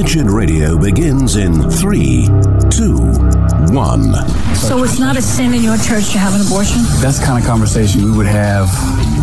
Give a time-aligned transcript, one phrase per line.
[0.00, 2.24] Wretched Radio begins in three,
[2.70, 2.96] two,
[3.68, 4.14] one.
[4.54, 6.80] So it's not a sin in your church to have an abortion?
[7.02, 8.70] That's the kind of conversation we would have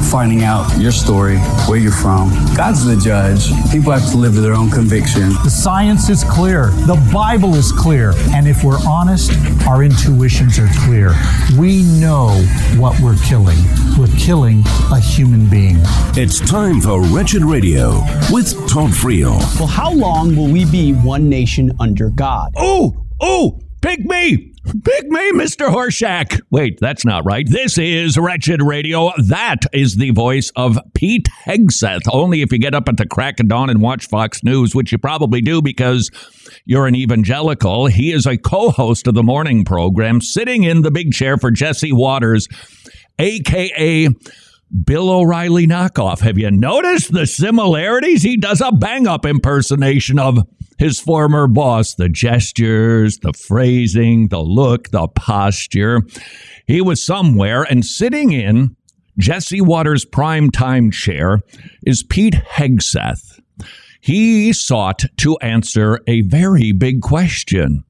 [0.07, 1.37] finding out your story,
[1.67, 2.29] where you're from.
[2.55, 3.49] God's the judge.
[3.71, 5.29] People have to live to their own conviction.
[5.43, 6.67] The science is clear.
[6.85, 8.13] The Bible is clear.
[8.33, 9.31] And if we're honest,
[9.67, 11.13] our intuitions are clear.
[11.57, 12.29] We know
[12.77, 13.57] what we're killing.
[13.97, 15.77] We're killing a human being.
[16.15, 19.39] It's time for Wretched Radio with Todd Friel.
[19.59, 22.53] Well, how long will we be one nation under God?
[22.57, 24.53] Oh, oh, pick me.
[24.83, 25.69] Pick me, Mr.
[25.69, 26.41] Horshack.
[26.51, 27.49] Wait, that's not right.
[27.49, 29.11] This is Wretched Radio.
[29.17, 32.01] That is the voice of Pete Hegseth.
[32.11, 34.91] Only if you get up at the crack of dawn and watch Fox News, which
[34.91, 36.11] you probably do because
[36.65, 37.85] you're an evangelical.
[37.85, 41.49] He is a co host of the morning program, sitting in the big chair for
[41.49, 42.49] Jesse Watters,
[43.19, 44.09] aka
[44.83, 46.19] Bill O'Reilly knockoff.
[46.19, 48.23] Have you noticed the similarities?
[48.23, 50.39] He does a bang up impersonation of
[50.77, 56.01] his former boss, the gestures, the phrasing, the look, the posture.
[56.67, 58.75] He was somewhere and sitting in
[59.17, 61.39] Jesse Watters' prime time chair
[61.85, 63.39] is Pete Hegseth.
[63.99, 67.83] He sought to answer a very big question.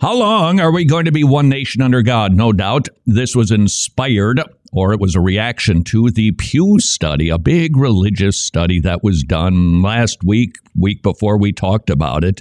[0.00, 2.32] How long are we going to be one nation under God?
[2.32, 4.40] No doubt this was inspired
[4.72, 9.24] or it was a reaction to the Pew study, a big religious study that was
[9.24, 12.40] done last week, week before we talked about it,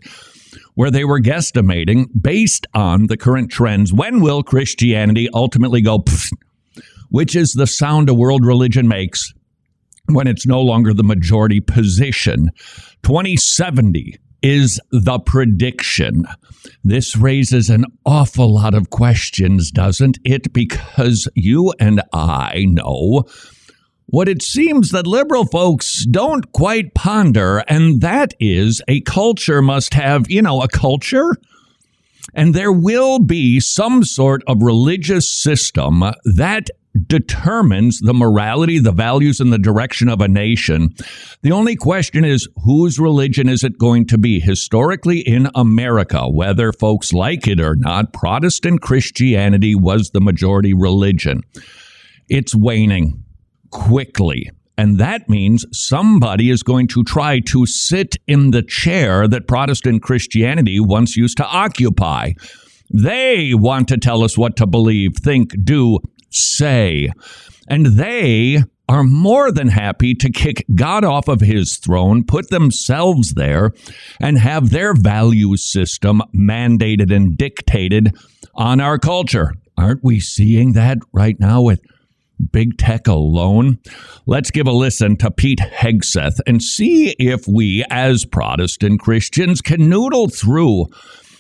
[0.76, 6.34] where they were guesstimating based on the current trends when will Christianity ultimately go, pfft,
[7.10, 9.34] which is the sound a world religion makes
[10.10, 12.52] when it's no longer the majority position.
[13.02, 16.26] 2070 is the prediction.
[16.84, 20.54] This raises an awful lot of questions, doesn't it?
[20.54, 23.26] Because you and I know
[24.08, 29.94] what it seems that liberal folks don't quite ponder, and that is a culture must
[29.94, 31.36] have, you know, a culture.
[32.34, 36.70] And there will be some sort of religious system that
[37.06, 40.96] determines the morality, the values, and the direction of a nation.
[41.42, 44.40] The only question is whose religion is it going to be?
[44.40, 51.42] Historically, in America, whether folks like it or not, Protestant Christianity was the majority religion.
[52.30, 53.24] It's waning
[53.70, 54.50] quickly.
[54.78, 60.04] And that means somebody is going to try to sit in the chair that Protestant
[60.04, 62.34] Christianity once used to occupy.
[62.94, 66.00] They want to tell us what to believe, think, do,
[66.30, 67.10] say.
[67.68, 73.34] And they are more than happy to kick God off of his throne, put themselves
[73.34, 73.74] there,
[74.22, 78.16] and have their value system mandated and dictated
[78.56, 79.54] on our culture.
[79.78, 81.82] Aren't we seeing that right now with
[82.52, 83.80] big tech alone?
[84.26, 89.90] Let's give a listen to Pete Hegseth and see if we, as Protestant Christians, can
[89.90, 90.88] noodle through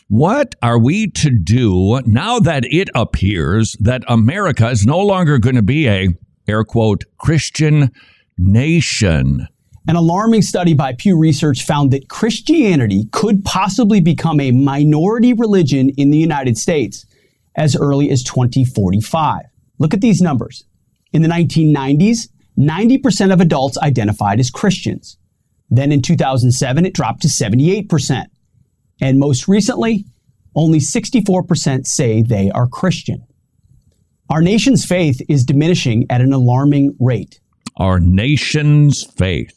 [0.10, 5.56] what are we to do now that it appears that America is no longer going
[5.56, 6.08] to be a
[6.48, 7.92] air quote Christian
[8.38, 9.48] nation?
[9.90, 15.90] An alarming study by Pew Research found that Christianity could possibly become a minority religion
[15.98, 17.06] in the United States
[17.56, 19.44] as early as 2045.
[19.78, 20.64] Look at these numbers.
[21.12, 25.18] In the 1990s, 90% of adults identified as Christians.
[25.70, 28.28] Then in 2007, it dropped to 78%.
[29.02, 30.06] And most recently,
[30.56, 33.26] only 64% say they are Christian.
[34.30, 37.40] Our nation's faith is diminishing at an alarming rate.
[37.78, 39.54] Our nation's faith.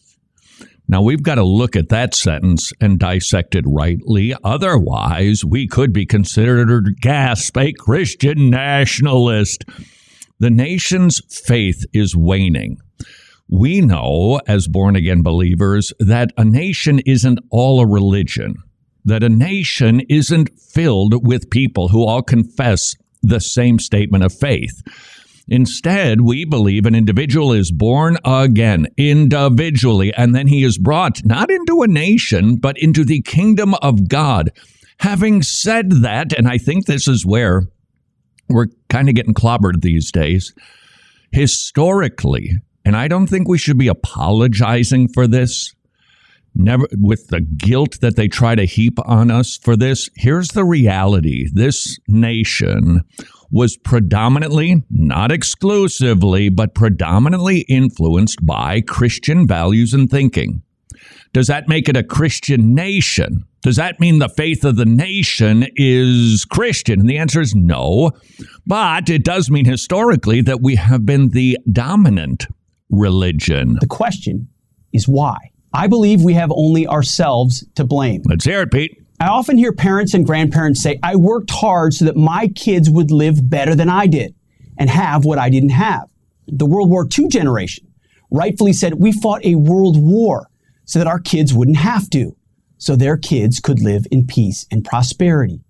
[0.87, 4.35] Now, we've got to look at that sentence and dissect it rightly.
[4.45, 9.65] Otherwise, we could be considered, a gasp, a Christian nationalist.
[10.41, 12.79] The nation's faith is waning.
[13.49, 18.57] We know, as born again believers, that a nation isn't all a religion
[19.05, 24.83] that a nation isn't filled with people who all confess the same statement of faith.
[25.49, 31.51] Instead, we believe an individual is born again individually, and then he is brought not
[31.51, 34.53] into a nation, but into the kingdom of God.
[35.01, 37.63] Having said that, and I think this is where
[38.49, 40.55] we're kind of getting clobbered these days,
[41.33, 42.51] historically,
[42.85, 45.75] and I don't think we should be apologizing for this,
[46.55, 50.65] never with the guilt that they try to heap on us for this here's the
[50.65, 51.47] reality.
[51.53, 53.03] This nation
[53.51, 60.63] was predominantly not exclusively but predominantly influenced by christian values and thinking.
[61.33, 63.45] Does that make it a christian nation?
[63.63, 67.01] Does that mean the faith of the nation is christian?
[67.01, 68.13] And the answer is no
[68.67, 72.47] but it does mean historically that we have been the dominant
[72.91, 73.79] religion.
[73.81, 74.49] The question
[74.93, 75.37] is why
[75.73, 78.23] I believe we have only ourselves to blame.
[78.25, 78.97] Let's hear it, Pete.
[79.21, 83.11] I often hear parents and grandparents say, I worked hard so that my kids would
[83.11, 84.35] live better than I did
[84.79, 86.09] and have what I didn't have.
[86.49, 87.87] The World War II generation
[88.31, 90.49] rightfully said, We fought a world war
[90.87, 92.35] so that our kids wouldn't have to,
[92.79, 95.61] so their kids could live in peace and prosperity.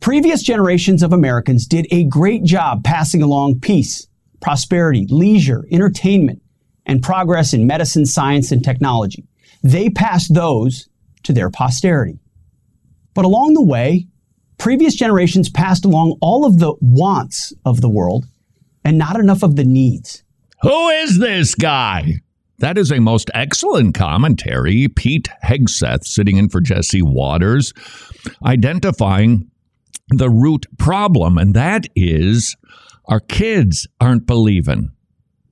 [0.00, 4.08] Previous generations of Americans did a great job passing along peace,
[4.40, 6.40] prosperity, leisure, entertainment,
[6.86, 9.27] and progress in medicine, science, and technology.
[9.62, 10.88] They passed those
[11.24, 12.18] to their posterity.
[13.14, 14.06] But along the way,
[14.58, 18.26] previous generations passed along all of the wants of the world
[18.84, 20.22] and not enough of the needs.
[20.62, 22.20] Who is this guy?
[22.58, 24.88] That is a most excellent commentary.
[24.88, 27.72] Pete Hegseth sitting in for Jesse Watters,
[28.44, 29.48] identifying
[30.08, 32.56] the root problem, and that is
[33.06, 34.90] our kids aren't believing.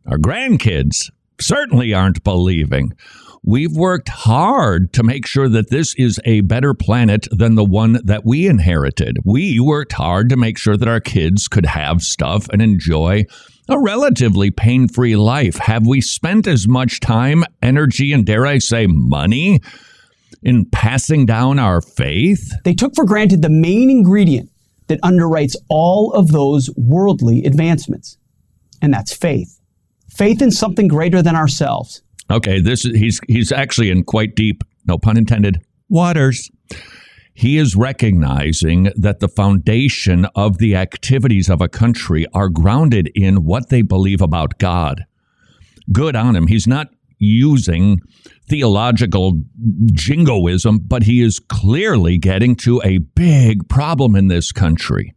[0.06, 1.10] Our grandkids
[1.40, 2.92] certainly aren't believing.
[3.48, 8.00] We've worked hard to make sure that this is a better planet than the one
[8.02, 9.18] that we inherited.
[9.24, 13.26] We worked hard to make sure that our kids could have stuff and enjoy
[13.68, 15.58] a relatively pain free life.
[15.58, 19.60] Have we spent as much time, energy, and dare I say, money
[20.42, 22.52] in passing down our faith?
[22.64, 24.50] They took for granted the main ingredient
[24.88, 28.18] that underwrites all of those worldly advancements,
[28.82, 29.60] and that's faith.
[30.08, 32.02] Faith in something greater than ourselves.
[32.30, 36.50] Okay, this is he's he's actually in quite deep, no pun intended, waters.
[37.34, 43.44] He is recognizing that the foundation of the activities of a country are grounded in
[43.44, 45.04] what they believe about God.
[45.92, 46.46] Good on him.
[46.46, 46.88] He's not
[47.18, 48.00] using
[48.48, 49.42] theological
[49.92, 55.14] jingoism, but he is clearly getting to a big problem in this country.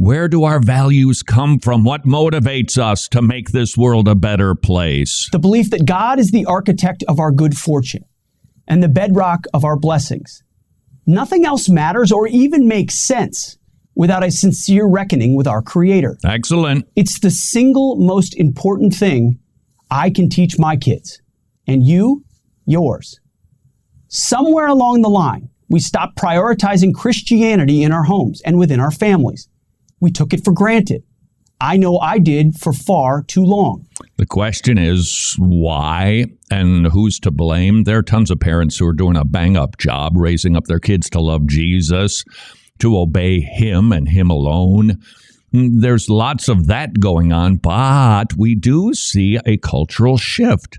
[0.00, 1.82] Where do our values come from?
[1.82, 5.28] What motivates us to make this world a better place?
[5.32, 8.04] The belief that God is the architect of our good fortune
[8.68, 10.44] and the bedrock of our blessings.
[11.04, 13.58] Nothing else matters or even makes sense
[13.96, 16.16] without a sincere reckoning with our Creator.
[16.24, 16.86] Excellent.
[16.94, 19.40] It's the single most important thing
[19.90, 21.20] I can teach my kids,
[21.66, 22.24] and you,
[22.66, 23.18] yours.
[24.06, 29.48] Somewhere along the line, we stopped prioritizing Christianity in our homes and within our families.
[30.00, 31.02] We took it for granted.
[31.60, 33.86] I know I did for far too long.
[34.16, 37.82] The question is why and who's to blame?
[37.82, 40.78] There are tons of parents who are doing a bang up job raising up their
[40.78, 42.24] kids to love Jesus,
[42.78, 44.98] to obey Him and Him alone.
[45.52, 50.78] Hmm, there's lots of that going on, but we do see a cultural shift.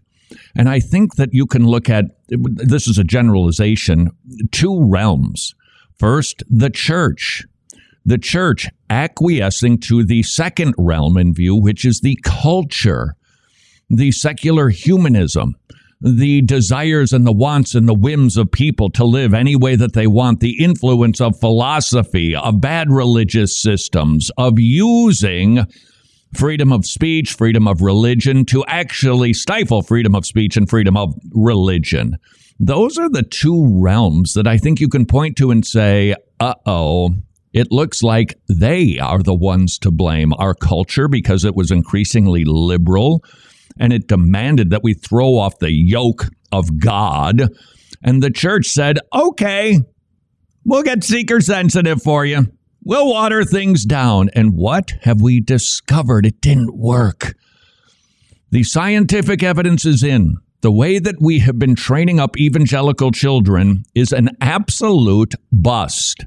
[0.56, 4.12] And I think that you can look at this is a generalization
[4.52, 5.56] two realms.
[5.98, 7.46] First, the church
[8.10, 13.16] the church acquiescing to the second realm in view, which is the culture,
[13.88, 15.56] the secular humanism,
[16.02, 19.94] the desires and the wants and the whims of people to live any way that
[19.94, 25.60] they want, the influence of philosophy, of bad religious systems, of using
[26.34, 31.14] freedom of speech, freedom of religion to actually stifle freedom of speech and freedom of
[31.32, 32.18] religion.
[32.60, 36.56] Those are the two realms that I think you can point to and say, uh
[36.66, 37.14] oh,
[37.54, 40.34] it looks like they are the ones to blame.
[40.34, 43.24] Our culture, because it was increasingly liberal
[43.80, 47.44] and it demanded that we throw off the yoke of God.
[48.04, 49.80] And the church said, okay,
[50.66, 52.48] we'll get seeker sensitive for you.
[52.84, 54.30] We'll water things down.
[54.34, 56.26] And what have we discovered?
[56.26, 57.36] It didn't work.
[58.52, 60.38] The scientific evidence is in.
[60.62, 66.26] The way that we have been training up evangelical children is an absolute bust.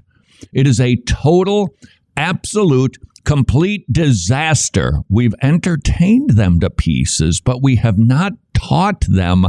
[0.52, 1.74] It is a total,
[2.16, 5.00] absolute, complete disaster.
[5.08, 9.46] We've entertained them to pieces, but we have not taught them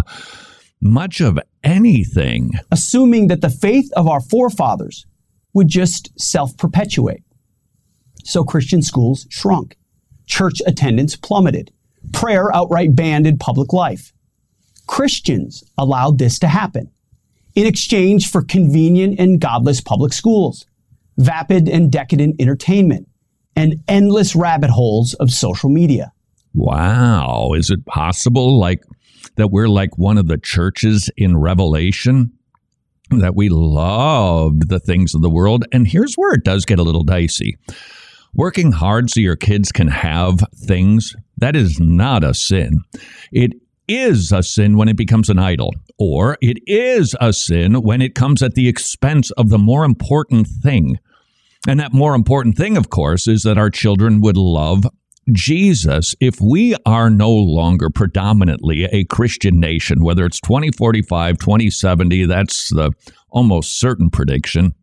[0.81, 2.51] much of anything.
[2.71, 5.05] Assuming that the faith of our forefathers
[5.53, 7.23] would just self perpetuate.
[8.23, 9.77] So Christian schools shrunk,
[10.25, 11.71] church attendance plummeted,
[12.11, 14.13] prayer outright banned in public life.
[14.87, 16.91] Christians allowed this to happen
[17.55, 20.65] in exchange for convenient and godless public schools
[21.17, 23.07] vapid and decadent entertainment,
[23.55, 26.11] and endless rabbit holes of social media.
[26.53, 27.53] Wow.
[27.55, 28.83] Is it possible like
[29.35, 32.31] that we're like one of the churches in Revelation?
[33.09, 35.65] That we loved the things of the world.
[35.71, 37.57] And here's where it does get a little dicey.
[38.33, 42.79] Working hard so your kids can have things, that is not a sin.
[43.31, 43.53] It
[43.87, 48.15] is a sin when it becomes an idol, or it is a sin when it
[48.15, 50.99] comes at the expense of the more important thing.
[51.67, 54.85] And that more important thing, of course, is that our children would love
[55.31, 62.69] Jesus, if we are no longer predominantly a Christian nation, whether it's 2045, 2070, that's
[62.69, 62.91] the
[63.29, 64.73] almost certain prediction,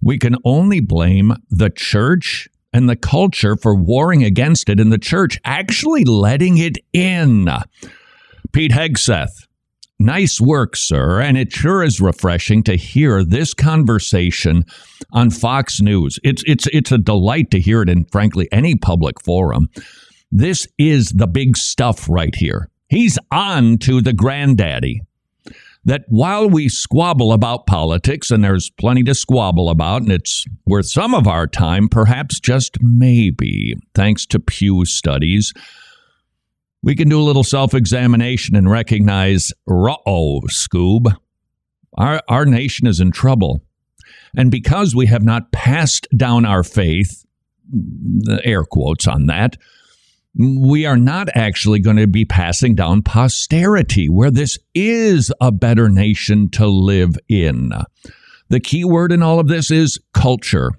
[0.00, 4.98] we can only blame the church and the culture for warring against it and the
[4.98, 7.48] church actually letting it in.
[8.52, 9.46] Pete Hegseth,
[9.98, 11.20] nice work, sir.
[11.20, 14.64] And it sure is refreshing to hear this conversation
[15.12, 16.18] on Fox News.
[16.22, 19.68] It's, it's, it's a delight to hear it in, frankly, any public forum.
[20.30, 22.68] This is the big stuff right here.
[22.88, 25.02] He's on to the granddaddy
[25.84, 30.86] that while we squabble about politics, and there's plenty to squabble about, and it's worth
[30.86, 35.52] some of our time, perhaps just maybe, thanks to Pew studies,
[36.82, 41.16] we can do a little self examination and recognize, oh, Scoob,
[41.98, 43.62] our, our nation is in trouble.
[44.36, 47.24] And because we have not passed down our faith,
[48.44, 49.56] air quotes on that,
[50.34, 55.88] we are not actually going to be passing down posterity where this is a better
[55.88, 57.72] nation to live in.
[58.48, 60.72] The key word in all of this is culture.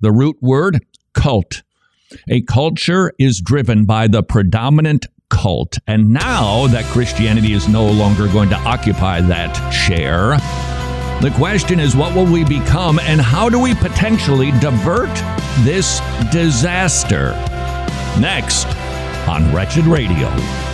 [0.00, 1.62] The root word, cult.
[2.28, 5.78] A culture is driven by the predominant cult.
[5.86, 10.36] And now that Christianity is no longer going to occupy that chair,
[11.22, 15.14] the question is what will we become and how do we potentially divert
[15.64, 16.00] this
[16.30, 17.32] disaster?
[18.18, 18.66] Next
[19.26, 20.73] on Wretched Radio.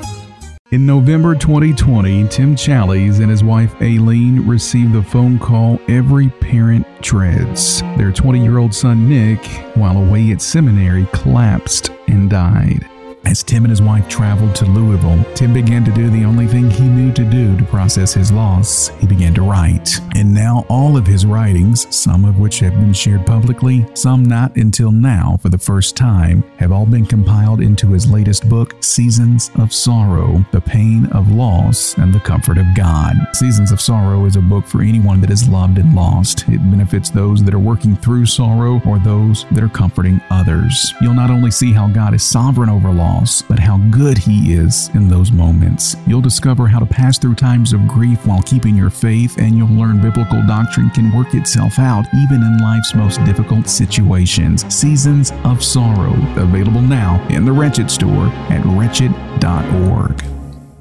[0.71, 6.85] In November 2020, Tim Challies and his wife Aileen received the phone call every parent
[7.01, 7.81] dreads.
[7.97, 12.87] Their 20 year old son Nick, while away at seminary, collapsed and died.
[13.25, 16.69] As Tim and his wife traveled to Louisville, Tim began to do the only thing
[16.69, 18.89] he knew to do to process his loss.
[18.99, 19.99] He began to write.
[20.15, 24.55] And now all of his writings, some of which have been shared publicly, some not
[24.57, 29.51] until now for the first time, have all been compiled into his latest book, Seasons
[29.59, 33.15] of Sorrow The Pain of Loss and the Comfort of God.
[33.33, 36.49] Seasons of Sorrow is a book for anyone that is loved and lost.
[36.49, 40.93] It benefits those that are working through sorrow or those that are comforting others.
[41.01, 44.53] You'll not only see how God is sovereign over loss, loss, but how good He
[44.53, 45.95] is in those moments.
[46.07, 49.67] You'll discover how to pass through times of grief while keeping your faith, and you'll
[49.69, 54.65] learn biblical doctrine can work itself out even in life's most difficult situations.
[54.73, 60.40] Seasons of Sorrow, available now in the Wretched store at wretched.org.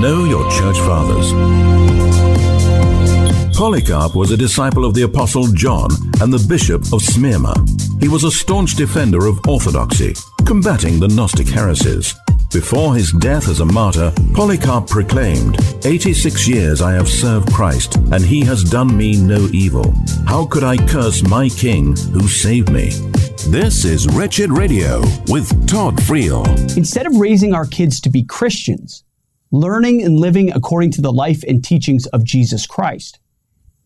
[0.00, 1.32] Know your church fathers.
[3.56, 5.90] Polycarp was a disciple of the Apostle John
[6.20, 7.52] and the Bishop of Smyrna.
[8.00, 10.14] He was a staunch defender of orthodoxy,
[10.46, 12.14] combating the Gnostic heresies.
[12.52, 18.24] Before his death as a martyr, Polycarp proclaimed, 86 years I have served Christ, and
[18.24, 19.92] he has done me no evil.
[20.26, 22.92] How could I curse my king who saved me?
[23.46, 26.44] This is Wretched Radio with Todd Friel.
[26.76, 29.04] Instead of raising our kids to be Christians,
[29.52, 33.20] learning and living according to the life and teachings of Jesus Christ,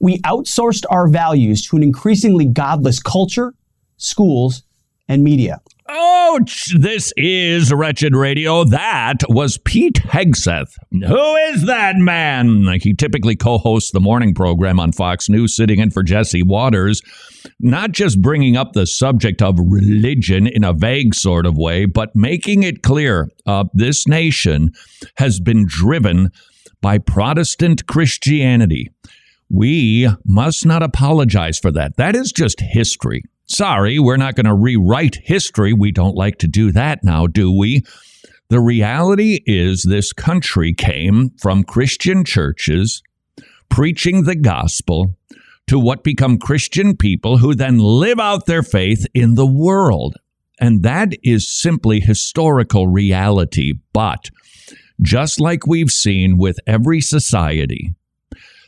[0.01, 3.55] we outsourced our values to an increasingly godless culture,
[3.99, 4.65] schools,
[5.07, 5.61] and media.
[5.95, 6.75] Ouch!
[6.79, 8.65] This is Wretched Radio.
[8.65, 10.73] That was Pete Hegseth.
[10.91, 12.67] Who is that man?
[12.81, 17.03] He typically co hosts the morning program on Fox News, sitting in for Jesse Watters,
[17.61, 22.17] not just bringing up the subject of religion in a vague sort of way, but
[22.17, 24.73] making it clear uh, this nation
[25.17, 26.31] has been driven
[26.81, 28.89] by Protestant Christianity.
[29.51, 31.99] We must not apologize for that.
[31.99, 33.25] That is just history.
[33.53, 35.75] Sorry, we're not going to rewrite history.
[35.75, 37.83] We don't like to do that now, do we?
[38.49, 43.03] The reality is, this country came from Christian churches
[43.69, 45.19] preaching the gospel
[45.67, 50.17] to what become Christian people who then live out their faith in the world.
[50.59, 53.75] And that is simply historical reality.
[53.93, 54.31] But
[55.03, 57.95] just like we've seen with every society,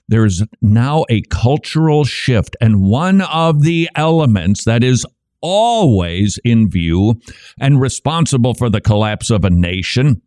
[0.08, 2.56] there's now a cultural shift.
[2.60, 5.06] And one of the elements that is
[5.40, 7.20] always in view
[7.60, 10.22] and responsible for the collapse of a nation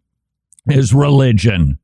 [0.67, 1.79] is religion.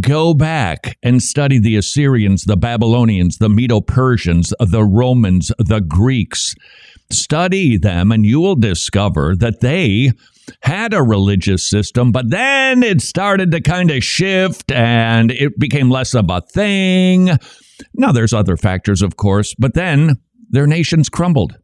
[0.00, 6.54] Go back and study the Assyrians, the Babylonians, the Medo Persians, the Romans, the Greeks.
[7.10, 10.12] Study them, and you will discover that they
[10.62, 15.90] had a religious system, but then it started to kind of shift and it became
[15.90, 17.30] less of a thing.
[17.94, 20.16] Now, there's other factors, of course, but then
[20.50, 21.58] their nations crumbled.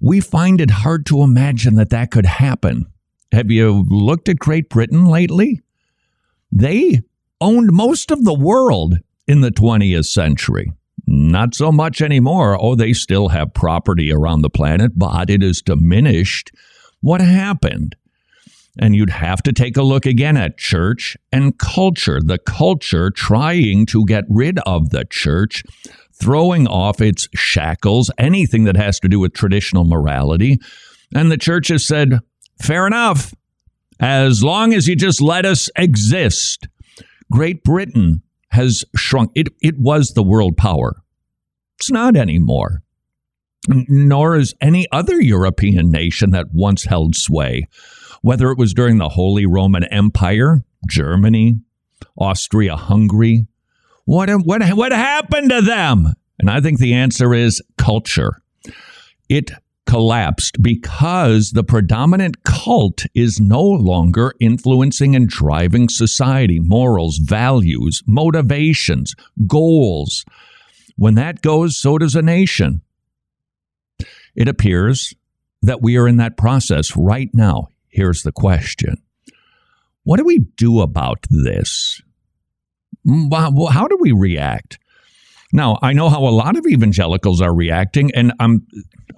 [0.00, 2.86] We find it hard to imagine that that could happen.
[3.32, 5.60] Have you looked at Great Britain lately?
[6.50, 7.00] They
[7.40, 8.96] owned most of the world
[9.26, 10.72] in the 20th century.
[11.06, 12.56] Not so much anymore.
[12.60, 16.50] Oh, they still have property around the planet, but it is diminished
[17.00, 17.96] what happened?
[18.78, 23.86] And you'd have to take a look again at church and culture, the culture trying
[23.86, 25.64] to get rid of the church,
[26.14, 30.58] throwing off its shackles, anything that has to do with traditional morality.
[31.14, 32.20] And the church has said,
[32.62, 33.34] fair enough,
[33.98, 36.68] as long as you just let us exist.
[37.30, 39.30] Great Britain has shrunk.
[39.34, 41.02] It, it was the world power.
[41.78, 42.82] It's not anymore
[43.70, 47.68] nor is any other European nation that once held sway,
[48.22, 51.60] whether it was during the Holy Roman Empire, Germany,
[52.16, 53.46] Austria Hungary.
[54.04, 56.12] What, what, what happened to them?
[56.38, 58.40] And I think the answer is culture.
[59.28, 59.52] It
[59.86, 69.14] collapsed because the predominant cult is no longer influencing and driving society, morals, values, motivations,
[69.46, 70.24] goals.
[70.96, 72.82] When that goes, so does a nation.
[74.34, 75.14] It appears
[75.62, 77.68] that we are in that process right now.
[77.88, 78.96] Here's the question
[80.04, 82.00] What do we do about this?
[83.06, 84.78] Mm, how do we react?
[85.52, 88.66] Now, I know how a lot of evangelicals are reacting, and I'm,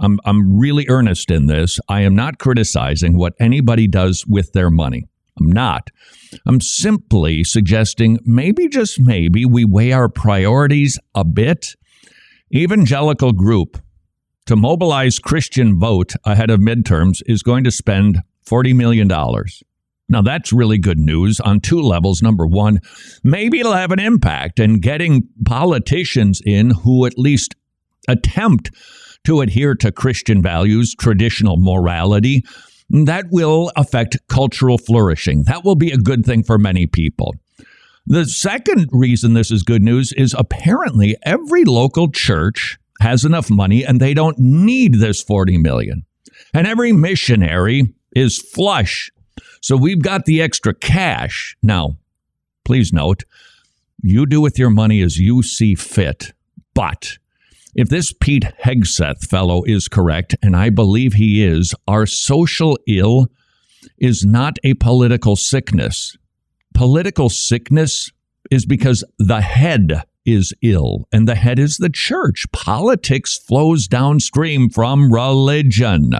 [0.00, 1.78] I'm, I'm really earnest in this.
[1.88, 5.08] I am not criticizing what anybody does with their money.
[5.38, 5.90] I'm not.
[6.46, 11.76] I'm simply suggesting maybe, just maybe, we weigh our priorities a bit.
[12.54, 13.78] Evangelical group
[14.46, 19.08] to mobilize Christian vote ahead of midterms is going to spend $40 million.
[20.08, 22.22] Now, that's really good news on two levels.
[22.22, 22.80] Number one,
[23.22, 27.54] maybe it'll have an impact in getting politicians in who at least
[28.08, 28.70] attempt
[29.24, 32.44] to adhere to Christian values, traditional morality.
[32.90, 35.44] That will affect cultural flourishing.
[35.44, 37.34] That will be a good thing for many people.
[38.04, 43.84] The second reason this is good news is apparently every local church has enough money
[43.84, 46.04] and they don't need this 40 million.
[46.54, 49.10] And every missionary is flush.
[49.60, 51.56] So we've got the extra cash.
[51.62, 51.96] Now,
[52.64, 53.24] please note,
[54.02, 56.32] you do with your money as you see fit.
[56.74, 57.18] But
[57.74, 63.28] if this Pete Hegseth fellow is correct, and I believe he is, our social ill
[63.98, 66.16] is not a political sickness.
[66.74, 68.10] Political sickness
[68.50, 72.46] is because the head is ill, and the head is the church.
[72.52, 76.12] Politics flows downstream from religion.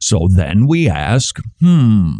[0.00, 2.12] So then we ask, hmm,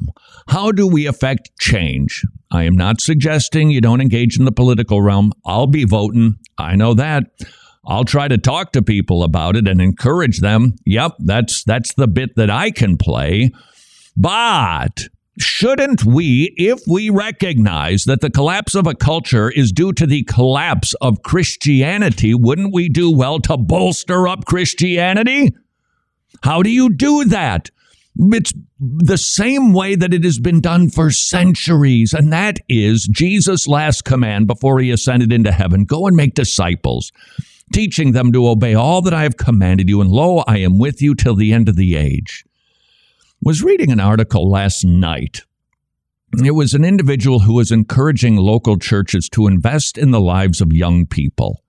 [0.48, 2.24] how do we affect change?
[2.50, 5.32] I am not suggesting you don't engage in the political realm.
[5.44, 6.36] I'll be voting.
[6.56, 7.24] I know that.
[7.86, 10.74] I'll try to talk to people about it and encourage them.
[10.84, 13.50] Yep, that's that's the bit that I can play.
[14.16, 15.08] But
[15.38, 20.24] shouldn't we, if we recognize that the collapse of a culture is due to the
[20.24, 25.54] collapse of Christianity, wouldn't we do well to bolster up Christianity?
[26.42, 27.70] How do you do that?
[28.16, 33.68] It's the same way that it has been done for centuries, and that is Jesus'
[33.68, 37.12] last command before he ascended into heaven go and make disciples,
[37.72, 41.00] teaching them to obey all that I have commanded you, and lo, I am with
[41.00, 42.44] you till the end of the age.
[43.42, 45.42] Was reading an article last night.
[46.44, 50.72] It was an individual who was encouraging local churches to invest in the lives of
[50.72, 51.62] young people.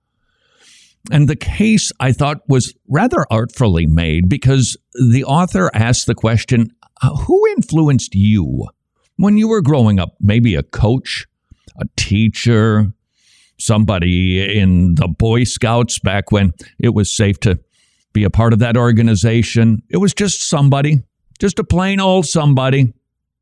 [1.10, 6.70] And the case I thought was rather artfully made because the author asked the question
[7.02, 8.68] uh, Who influenced you
[9.16, 10.14] when you were growing up?
[10.20, 11.26] Maybe a coach,
[11.78, 12.92] a teacher,
[13.58, 17.58] somebody in the Boy Scouts back when it was safe to
[18.12, 19.82] be a part of that organization.
[19.88, 21.02] It was just somebody,
[21.40, 22.92] just a plain old somebody.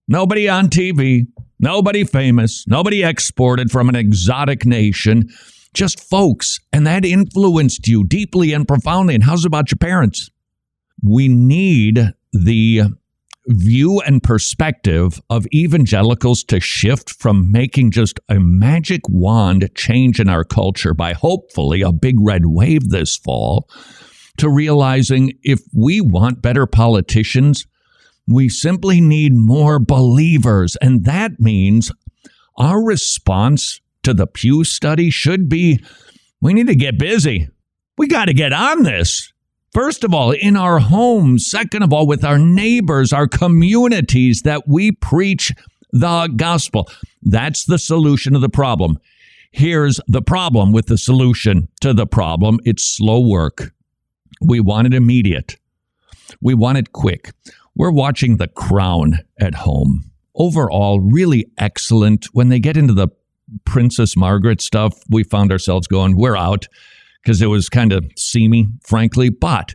[0.06, 1.26] Nobody on TV,
[1.58, 5.28] nobody famous, nobody exported from an exotic nation
[5.74, 9.14] just folks, and that influenced you deeply and profoundly.
[9.14, 10.30] And how's about your parents?
[11.02, 12.82] We need the
[13.46, 20.28] view and perspective of evangelicals to shift from making just a magic wand change in
[20.28, 23.68] our culture by hopefully a big red wave this fall
[24.37, 27.66] to realizing if we want better politicians,
[28.29, 30.77] we simply need more believers.
[30.77, 31.91] And that means
[32.57, 35.83] our response to the Pew study should be
[36.41, 37.49] we need to get busy.
[37.97, 39.33] We got to get on this.
[39.73, 41.51] First of all, in our homes.
[41.51, 45.53] Second of all, with our neighbors, our communities, that we preach
[45.93, 46.88] the gospel.
[47.23, 48.99] That's the solution to the problem.
[49.51, 53.73] Here's the problem with the solution to the problem it's slow work.
[54.41, 55.57] We want it immediate,
[56.41, 57.33] we want it quick.
[57.79, 60.11] We're watching The Crown at home.
[60.35, 62.27] Overall, really excellent.
[62.33, 63.07] When they get into the
[63.64, 66.67] Princess Margaret stuff, we found ourselves going, we're out
[67.23, 69.31] because it was kind of seamy, frankly.
[69.31, 69.75] But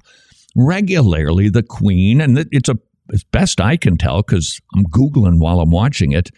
[0.54, 2.78] regularly, the Queen, and it's a
[3.14, 6.30] as best I can tell because I'm Googling while I'm watching it,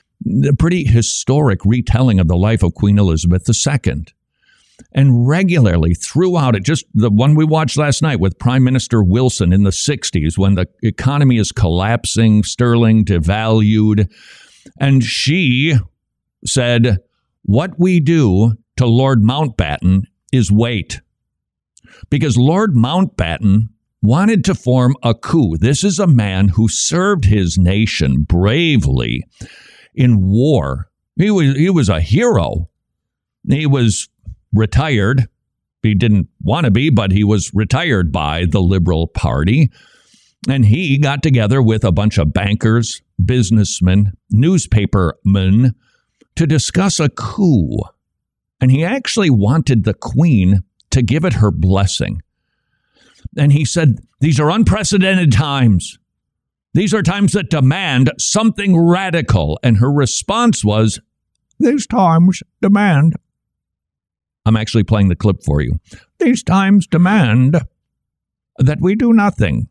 [0.48, 4.06] a pretty historic retelling of the life of Queen Elizabeth II.
[4.92, 9.54] And regularly throughout it, just the one we watched last night with Prime Minister Wilson
[9.54, 14.12] in the 60s when the economy is collapsing, sterling devalued.
[14.80, 15.76] And she
[16.46, 16.98] said,
[17.44, 21.02] what we do to Lord Mountbatten is wait.
[22.10, 23.70] Because Lord Mountbatten
[24.02, 25.58] wanted to form a coup.
[25.58, 29.24] This is a man who served his nation bravely
[29.94, 30.90] in war.
[31.16, 32.70] He was he was a hero.
[33.48, 34.10] He was
[34.56, 35.28] retired.
[35.84, 39.72] He didn't want to be, but he was retired by the Liberal Party.
[40.50, 45.76] And he got together with a bunch of bankers, businessmen, newspapermen,
[46.36, 47.80] to discuss a coup.
[48.62, 52.22] And he actually wanted the queen to give it her blessing.
[53.38, 55.98] And he said, These are unprecedented times.
[56.74, 59.60] These are times that demand something radical.
[59.64, 61.00] And her response was,
[61.60, 63.16] These times demand.
[64.46, 65.80] I'm actually playing the clip for you.
[66.20, 67.62] These times demand
[68.58, 69.68] that we do nothing,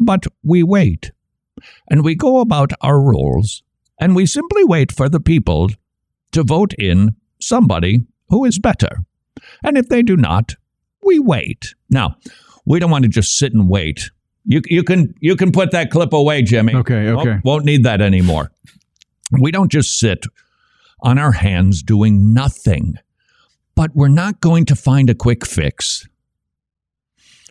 [0.00, 1.10] but we wait
[1.90, 3.62] and we go about our roles
[3.98, 5.70] and we simply wait for the people
[6.32, 9.04] to vote in somebody who is better.
[9.64, 10.54] And if they do not,
[11.02, 11.74] we wait.
[11.90, 12.16] Now,
[12.66, 14.10] we don't want to just sit and wait.
[14.44, 16.74] You, you can you can put that clip away, Jimmy.
[16.74, 17.30] Okay, okay.
[17.30, 18.50] Won't, won't need that anymore.
[19.32, 20.24] We don't just sit
[21.02, 22.94] on our hands doing nothing,
[23.78, 26.04] but we're not going to find a quick fix.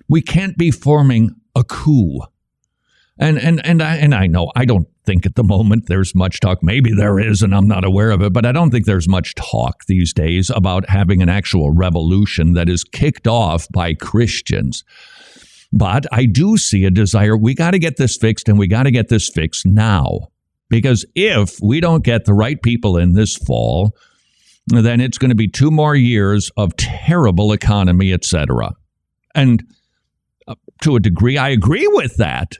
[0.09, 2.19] We can't be forming a coup.
[3.17, 6.41] And and and I and I know I don't think at the moment there's much
[6.41, 6.61] talk.
[6.61, 9.35] Maybe there is, and I'm not aware of it, but I don't think there's much
[9.35, 14.83] talk these days about having an actual revolution that is kicked off by Christians.
[15.71, 17.37] But I do see a desire.
[17.37, 20.27] We got to get this fixed, and we got to get this fixed now.
[20.67, 23.95] Because if we don't get the right people in this fall,
[24.67, 28.73] then it's going to be two more years of terrible economy, etc.
[29.33, 29.63] And
[30.47, 32.57] uh, to a degree, I agree with that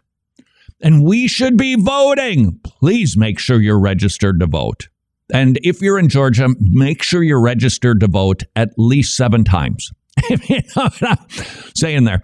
[0.82, 2.60] and we should be voting.
[2.64, 4.90] Please make sure you're registered to vote.
[5.34, 9.92] And if you're in Georgia, make sure you're registered to vote at least seven times.
[11.76, 12.22] saying there?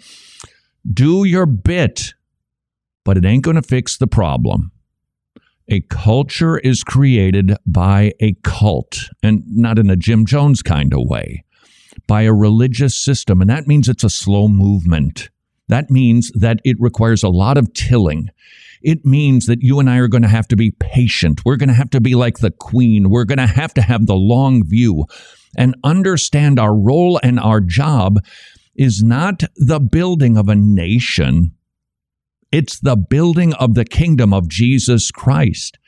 [0.91, 2.13] Do your bit,
[3.03, 4.71] but it ain't going to fix the problem.
[5.69, 10.99] A culture is created by a cult, and not in a Jim Jones kind of
[11.03, 11.43] way,
[12.07, 13.39] by a religious system.
[13.41, 15.29] And that means it's a slow movement.
[15.69, 18.29] That means that it requires a lot of tilling.
[18.83, 21.45] it means that you and I are going to have to be patient.
[21.45, 23.09] We're going to have to be like the queen.
[23.09, 25.05] We're going to have to have the long view
[25.57, 28.19] and understand our role and our job
[28.75, 31.51] is not the building of a nation.
[32.53, 35.79] It's the building of the kingdom of Jesus Christ.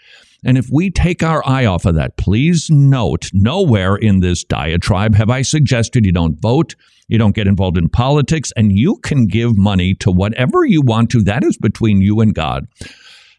[0.44, 5.14] And if we take our eye off of that, please note nowhere in this diatribe
[5.14, 6.74] have I suggested you don't vote,
[7.08, 11.12] you don't get involved in politics, and you can give money to whatever you want
[11.12, 11.22] to.
[11.22, 12.66] That is between you and God,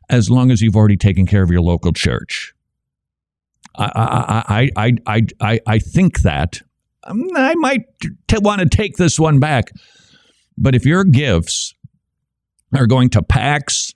[0.09, 2.55] as long as you've already taken care of your local church.
[3.75, 6.62] I, I, I, I, I, I think that
[7.03, 7.87] um, I might
[8.29, 9.73] t- want to take this one back.
[10.57, 11.75] But if your gifts
[12.77, 13.95] are going to PACs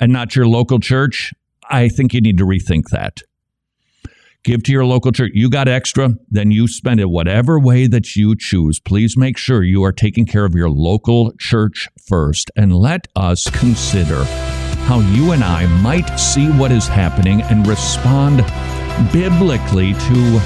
[0.00, 1.32] and not your local church,
[1.68, 3.22] I think you need to rethink that.
[4.44, 5.32] Give to your local church.
[5.34, 8.80] You got extra, then you spend it whatever way that you choose.
[8.80, 12.50] Please make sure you are taking care of your local church first.
[12.56, 14.24] And let us consider
[14.86, 18.38] how you and I might see what is happening and respond
[19.12, 20.40] biblically to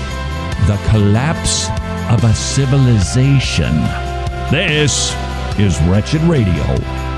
[0.66, 1.68] the collapse
[2.10, 3.74] of a civilization.
[4.50, 5.14] This
[5.58, 7.11] is Wretched Radio.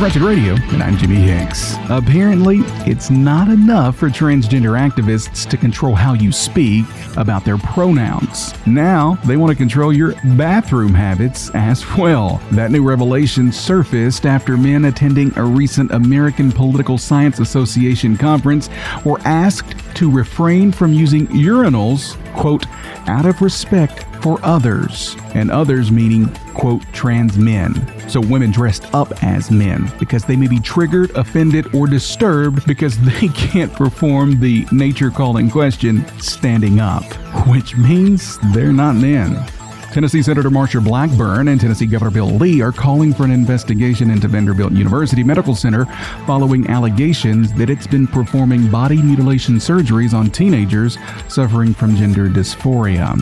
[0.00, 1.74] Wretched Radio, and I'm Jimmy Hicks.
[1.90, 2.60] Apparently,
[2.90, 6.86] it's not enough for transgender activists to control how you speak
[7.18, 8.54] about their pronouns.
[8.66, 12.40] Now, they want to control your bathroom habits as well.
[12.52, 18.70] That new revelation surfaced after men attending a recent American Political Science Association conference
[19.04, 22.64] were asked to refrain from using urinals, quote,
[23.06, 26.26] out of respect for others, and others meaning,
[26.60, 27.74] quote, trans men.
[28.08, 32.98] So women dressed up as men because they may be triggered, offended, or disturbed because
[33.04, 37.04] they can't perform the nature call in question standing up,
[37.48, 39.42] which means they're not men.
[39.90, 44.28] Tennessee Senator Marsha Blackburn and Tennessee Governor Bill Lee are calling for an investigation into
[44.28, 45.86] Vanderbilt University Medical Center
[46.26, 50.96] following allegations that it's been performing body mutilation surgeries on teenagers
[51.26, 53.16] suffering from gender dysphoria.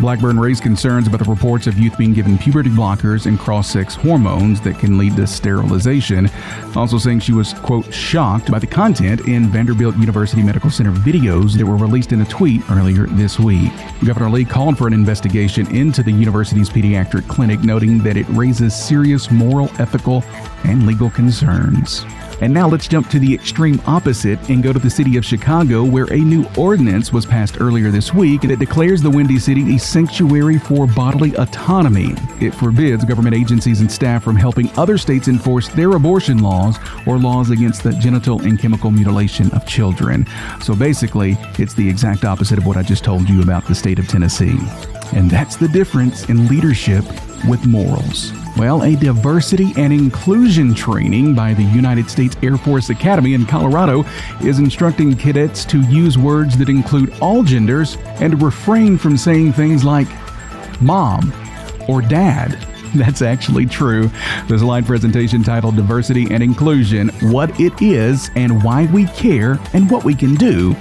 [0.00, 3.94] Blackburn raised concerns about the reports of youth being given puberty blockers and cross sex
[3.94, 6.30] hormones that can lead to sterilization,
[6.74, 11.56] also saying she was, quote, shocked by the content in Vanderbilt University Medical Center videos
[11.58, 13.72] that were released in a tweet earlier this week.
[14.04, 18.74] Governor Lee called for an investigation into the university's pediatric clinic, noting that it raises
[18.74, 20.24] serious moral, ethical,
[20.64, 22.06] and legal concerns.
[22.40, 25.84] And now let's jump to the extreme opposite and go to the city of Chicago,
[25.84, 29.78] where a new ordinance was passed earlier this week that declares the Windy City a
[29.78, 32.14] sanctuary for bodily autonomy.
[32.40, 37.18] It forbids government agencies and staff from helping other states enforce their abortion laws or
[37.18, 40.26] laws against the genital and chemical mutilation of children.
[40.62, 43.98] So basically, it's the exact opposite of what I just told you about the state
[43.98, 44.56] of Tennessee.
[45.12, 47.04] And that's the difference in leadership
[47.46, 48.32] with morals.
[48.60, 54.04] Well, a diversity and inclusion training by the United States Air Force Academy in Colorado
[54.44, 59.82] is instructing cadets to use words that include all genders and refrain from saying things
[59.82, 60.08] like
[60.82, 61.32] mom
[61.88, 62.69] or dad.
[62.94, 64.10] That's actually true.
[64.48, 69.88] The slide presentation titled Diversity and Inclusion What It Is and Why We Care and
[69.88, 70.74] What We Can Do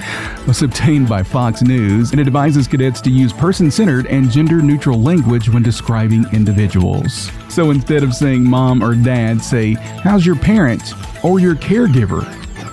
[0.48, 5.00] was obtained by Fox News and advises cadets to use person centered and gender neutral
[5.00, 7.30] language when describing individuals.
[7.50, 10.94] So instead of saying mom or dad, say, How's your parent
[11.24, 12.24] or your caregiver?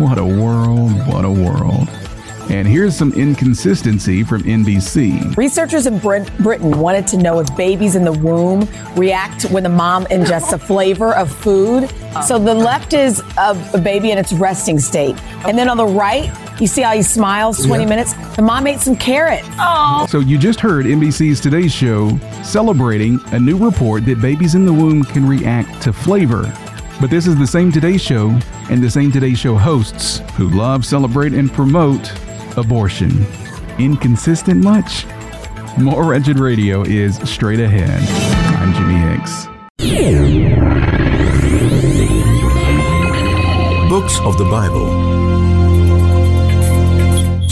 [0.00, 1.88] What a world, what a world.
[2.48, 5.36] And here's some inconsistency from NBC.
[5.36, 9.68] Researchers in Brit- Britain wanted to know if babies in the womb react when the
[9.68, 11.90] mom ingests a flavor of food.
[12.24, 15.16] So the left is a, a baby in its resting state.
[15.46, 16.30] And then on the right,
[16.60, 17.88] you see how he smiles 20 Yeah.
[17.88, 18.12] minutes?
[18.36, 19.46] The mom ate some carrots.
[19.58, 20.06] Oh.
[20.08, 24.72] So you just heard NBC's Today Show celebrating a new report that babies in the
[24.72, 26.50] womb can react to flavor.
[27.00, 28.38] But this is the same Today Show
[28.70, 32.10] and the same Today Show hosts who love, celebrate, and promote
[32.56, 33.26] abortion.
[33.78, 35.06] Inconsistent much?
[35.78, 38.00] More Wretched Radio is straight ahead.
[38.56, 39.46] I'm Jimmy Hicks.
[43.90, 45.06] Books of the Bible.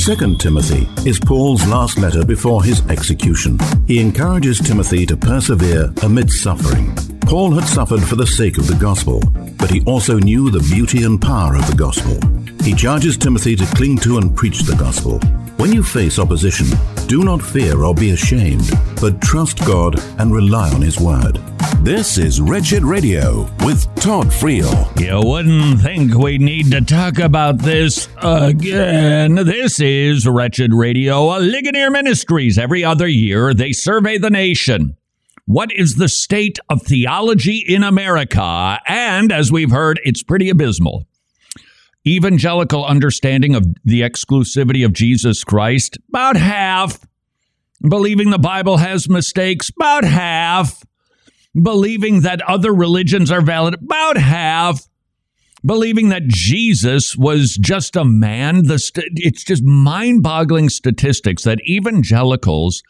[0.05, 3.59] 2 Timothy is Paul's last letter before his execution.
[3.87, 6.95] He encourages Timothy to persevere amidst suffering.
[7.21, 9.23] Paul had suffered for the sake of the gospel,
[9.57, 12.19] but he also knew the beauty and power of the gospel.
[12.65, 15.19] He charges Timothy to cling to and preach the gospel.
[15.59, 16.67] When you face opposition,
[17.07, 18.71] do not fear or be ashamed,
[19.03, 21.37] but trust God and rely on His word.
[21.83, 24.99] This is Wretched Radio with Todd Friel.
[24.99, 29.35] You wouldn't think we need to talk about this again.
[29.35, 32.57] This is Wretched Radio, Ligonier Ministries.
[32.57, 34.97] Every other year, they survey the nation.
[35.45, 38.81] What is the state of theology in America?
[38.87, 41.05] And as we've heard, it's pretty abysmal.
[42.07, 47.01] Evangelical understanding of the exclusivity of Jesus Christ, about half.
[47.87, 50.83] Believing the Bible has mistakes, about half.
[51.61, 54.87] Believing that other religions are valid, about half
[55.65, 58.67] believing that Jesus was just a man.
[58.67, 62.83] The st- it's just mind boggling statistics that evangelicals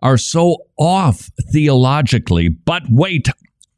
[0.00, 2.48] are so off theologically.
[2.48, 3.28] But wait,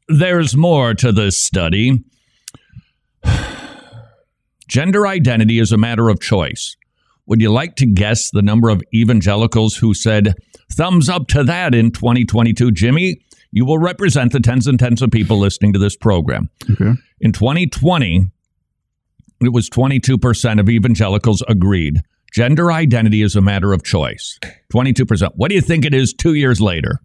[0.07, 2.03] there's more to this study.
[4.67, 6.75] Gender identity is a matter of choice.
[7.27, 10.35] Would you like to guess the number of evangelicals who said
[10.71, 12.71] thumbs up to that in 2022?
[12.71, 16.49] Jimmy, you will represent the tens and tens of people listening to this program.
[16.69, 16.91] Okay.
[17.21, 18.27] In 2020,
[19.41, 22.01] it was 22% of evangelicals agreed
[22.35, 24.37] gender identity is a matter of choice.
[24.73, 25.31] 22%.
[25.35, 26.99] What do you think it is two years later?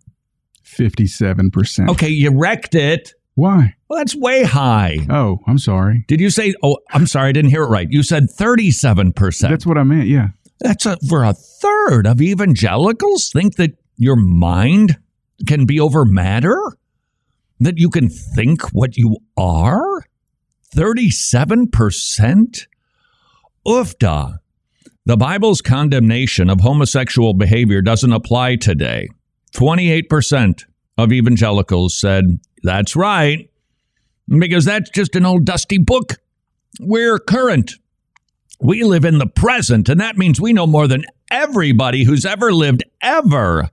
[0.65, 1.89] 57%.
[1.91, 3.15] Okay, you wrecked it.
[3.41, 3.75] Why?
[3.89, 4.99] Well, that's way high.
[5.09, 6.05] Oh, I'm sorry.
[6.09, 7.89] Did you say, oh, I'm sorry, I didn't hear it right.
[7.91, 9.49] You said 37%.
[9.49, 10.29] That's what I meant, yeah.
[10.61, 14.99] That's a, for a third of evangelicals think that your mind
[15.47, 16.61] can be over matter?
[17.61, 20.03] That you can think what you are?
[20.77, 22.67] 37%?
[23.67, 24.37] Oofda.
[25.07, 29.09] The Bible's condemnation of homosexual behavior doesn't apply today.
[29.55, 30.65] 28%
[30.99, 33.51] of evangelicals said, That's right,
[34.29, 36.19] because that's just an old dusty book.
[36.79, 37.73] We're current.
[38.61, 42.53] We live in the present, and that means we know more than everybody who's ever
[42.53, 43.71] lived ever.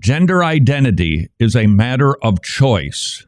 [0.00, 3.24] Gender identity is a matter of choice.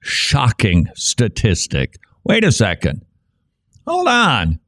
[0.00, 1.98] Shocking statistic.
[2.24, 3.04] Wait a second.
[3.86, 4.60] Hold on.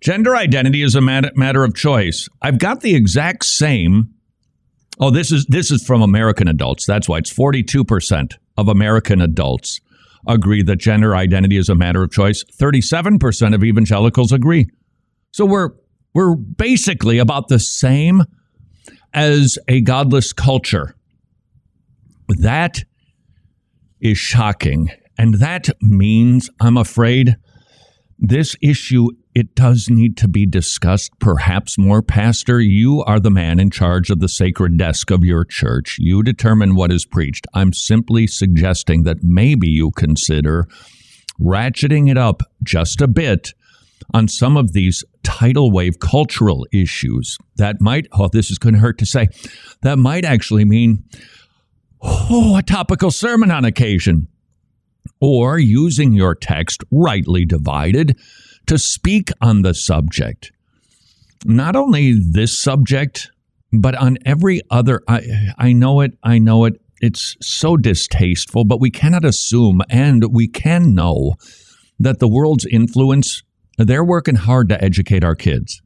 [0.00, 2.28] Gender identity is a matter of choice.
[2.40, 4.14] I've got the exact same.
[4.98, 6.86] Oh, this is this is from American adults.
[6.86, 9.80] That's why it's 42% of American adults
[10.26, 12.44] agree that gender identity is a matter of choice.
[12.44, 14.66] 37% of evangelicals agree.
[15.32, 15.70] So we're
[16.14, 18.22] we're basically about the same
[19.12, 20.94] as a godless culture.
[22.28, 22.84] That
[24.00, 24.88] is shocking.
[25.18, 27.36] And that means, I'm afraid,
[28.18, 31.12] this issue it does need to be discussed.
[31.18, 35.44] Perhaps more pastor you are the man in charge of the sacred desk of your
[35.44, 35.98] church.
[36.00, 37.46] You determine what is preached.
[37.52, 40.66] I'm simply suggesting that maybe you consider
[41.38, 43.52] ratcheting it up just a bit
[44.14, 47.36] on some of these tidal wave cultural issues.
[47.56, 49.28] That might oh this is going to hurt to say
[49.82, 51.04] that might actually mean
[52.00, 54.28] oh a topical sermon on occasion
[55.20, 58.18] or using your text rightly divided
[58.66, 60.52] to speak on the subject.
[61.44, 63.30] Not only this subject,
[63.72, 65.02] but on every other.
[65.08, 66.80] I, I know it, I know it.
[67.00, 71.34] It's so distasteful, but we cannot assume and we can know
[71.98, 73.42] that the world's influence,
[73.78, 75.82] they're working hard to educate our kids.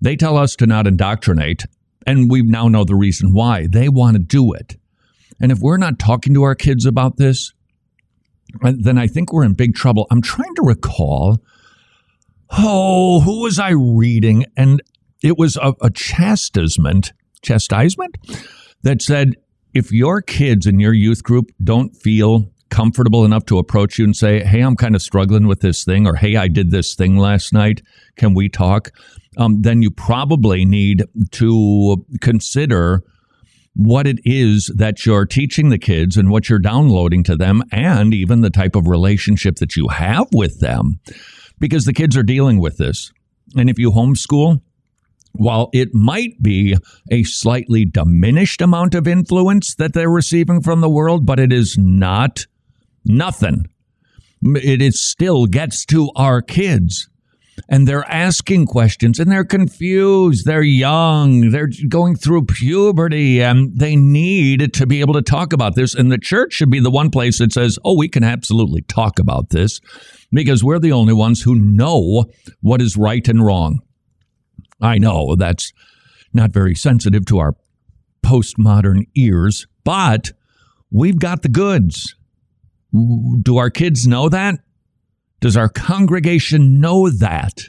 [0.00, 1.64] They tell us to not indoctrinate,
[2.06, 3.66] and we now know the reason why.
[3.66, 4.76] They want to do it.
[5.40, 7.52] And if we're not talking to our kids about this,
[8.62, 10.06] uh, then I think we're in big trouble.
[10.10, 11.38] I'm trying to recall,
[12.50, 14.44] oh, who was I reading?
[14.56, 14.82] And
[15.22, 18.16] it was a, a chastisement, chastisement
[18.82, 19.34] that said,
[19.74, 24.16] if your kids in your youth group don't feel comfortable enough to approach you and
[24.16, 27.16] say, Hey, I'm kind of struggling with this thing, or Hey, I did this thing
[27.16, 27.82] last night.
[28.16, 28.90] Can we talk?
[29.36, 33.02] Um, then you probably need to consider
[33.74, 38.14] what it is that you're teaching the kids and what you're downloading to them, and
[38.14, 40.98] even the type of relationship that you have with them,
[41.58, 43.12] because the kids are dealing with this.
[43.56, 44.60] And if you homeschool,
[45.32, 46.76] while it might be
[47.10, 51.76] a slightly diminished amount of influence that they're receiving from the world, but it is
[51.78, 52.46] not
[53.04, 53.66] nothing.
[54.42, 57.08] It is still gets to our kids
[57.68, 60.44] and they're asking questions and they're confused.
[60.44, 61.50] They're young.
[61.50, 65.94] They're going through puberty and they need to be able to talk about this.
[65.94, 69.18] And the church should be the one place that says, oh, we can absolutely talk
[69.18, 69.80] about this
[70.32, 72.26] because we're the only ones who know
[72.60, 73.80] what is right and wrong.
[74.80, 75.72] I know that's
[76.32, 77.54] not very sensitive to our
[78.24, 80.32] postmodern ears, but
[80.90, 82.14] we've got the goods.
[82.92, 84.60] Do our kids know that?
[85.40, 87.68] Does our congregation know that?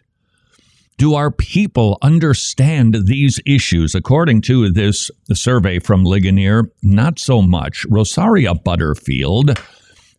[0.98, 3.94] Do our people understand these issues?
[3.94, 7.86] According to this survey from Ligonier, not so much.
[7.88, 9.60] Rosaria Butterfield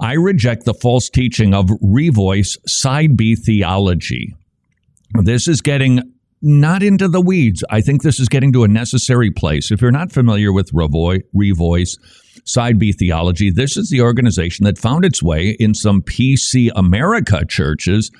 [0.00, 4.34] I reject the false teaching of revoice side B theology.
[5.22, 6.00] This is getting
[6.40, 7.62] not into the weeds.
[7.70, 9.70] I think this is getting to a necessary place.
[9.70, 11.96] If you're not familiar with revoice,
[12.44, 17.44] Side B Theology, this is the organization that found its way in some PC America
[17.48, 18.10] churches,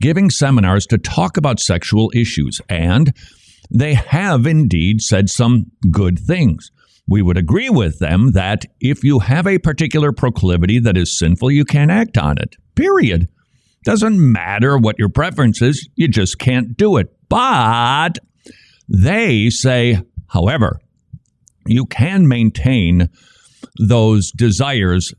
[0.00, 2.60] giving seminars to talk about sexual issues.
[2.68, 3.12] And
[3.70, 6.70] they have indeed said some good things.
[7.06, 11.50] We would agree with them that if you have a particular proclivity that is sinful,
[11.50, 12.56] you can't act on it.
[12.74, 13.28] Period.
[13.84, 17.14] Doesn't matter what your preference is, you just can't do it.
[17.28, 18.18] But
[18.88, 20.80] they say, however,
[21.66, 23.10] you can maintain
[23.78, 25.12] those desires,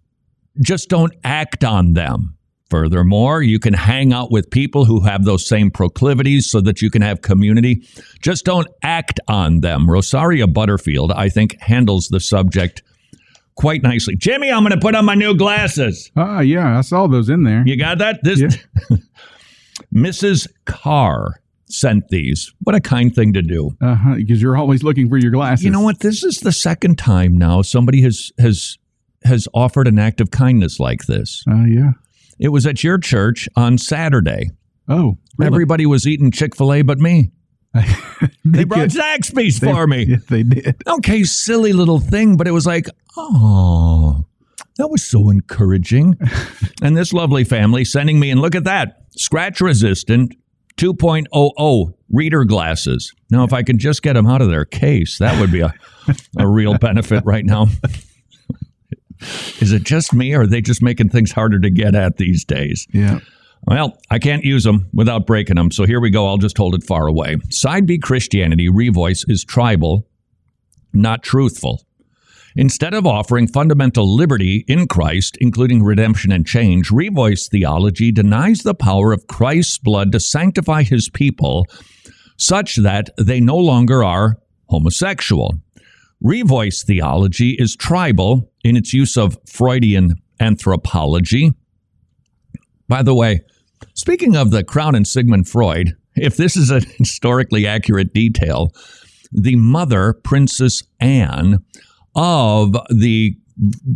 [0.62, 2.38] just don't act on them.
[2.70, 6.90] Furthermore, you can hang out with people who have those same proclivities so that you
[6.90, 7.88] can have community.
[8.22, 9.90] Just don't act on them.
[9.90, 12.82] Rosaria Butterfield, I think, handles the subject
[13.56, 14.16] quite nicely.
[14.16, 16.12] Jimmy, I'm going to put on my new glasses.
[16.16, 17.64] Ah, uh, yeah, I saw those in there.
[17.66, 18.20] You got that?
[18.24, 18.98] This yeah.
[19.94, 20.48] Mrs.
[20.66, 22.54] Carr sent these.
[22.64, 23.72] What a kind thing to do.
[23.82, 25.66] Uh-huh, because you're always looking for your glasses.
[25.66, 26.00] You know what?
[26.00, 28.78] This is the second time now somebody has has
[29.24, 31.44] has offered an act of kindness like this.
[31.50, 31.92] Oh uh, yeah.
[32.40, 34.52] It was at your church on Saturday.
[34.88, 35.48] Oh, really?
[35.48, 37.32] everybody was eating Chick Fil A, but me.
[37.74, 37.84] they,
[38.46, 40.06] they brought Zaxby's for me.
[40.10, 40.82] Yeah, they did.
[40.86, 42.88] Okay, silly little thing, but it was like,
[43.18, 44.26] oh,
[44.78, 46.18] that was so encouraging.
[46.82, 50.36] and this lovely family sending me, and look at that, scratch resistant
[50.78, 53.14] 2.00 reader glasses.
[53.32, 55.74] Now, if I can just get them out of their case, that would be a,
[56.38, 57.68] a real benefit right now.
[59.60, 62.44] Is it just me, or are they just making things harder to get at these
[62.44, 62.86] days?
[62.92, 63.20] Yeah.
[63.68, 66.28] Well, I can't use them without breaking them, so here we go.
[66.28, 67.38] I'll just hold it far away.
[67.50, 70.08] Side B Christianity Revoice is tribal,
[70.94, 71.82] not truthful.
[72.58, 78.74] Instead of offering fundamental liberty in Christ, including redemption and change, Revoice theology denies the
[78.74, 81.66] power of Christ's blood to sanctify his people
[82.38, 84.38] such that they no longer are
[84.68, 85.56] homosexual.
[86.24, 91.52] Revoice theology is tribal in its use of Freudian anthropology.
[92.88, 93.42] By the way,
[93.94, 98.72] speaking of the crown and Sigmund Freud, if this is a historically accurate detail,
[99.32, 101.58] the mother, Princess Anne,
[102.16, 103.36] of the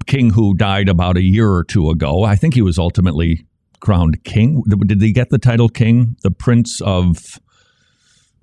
[0.07, 2.23] king who died about a year or two ago.
[2.23, 3.45] I think he was ultimately
[3.79, 4.63] crowned king.
[4.67, 6.15] Did he get the title king?
[6.23, 7.39] The prince of.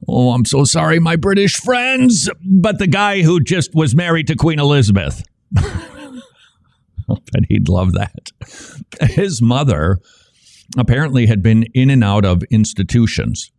[0.09, 4.37] Oh, I'm so sorry, my British friends, but the guy who just was married to
[4.37, 5.25] Queen Elizabeth.
[5.57, 6.21] I
[7.09, 8.31] bet he'd love that.
[9.01, 9.99] His mother
[10.77, 13.51] apparently had been in and out of institutions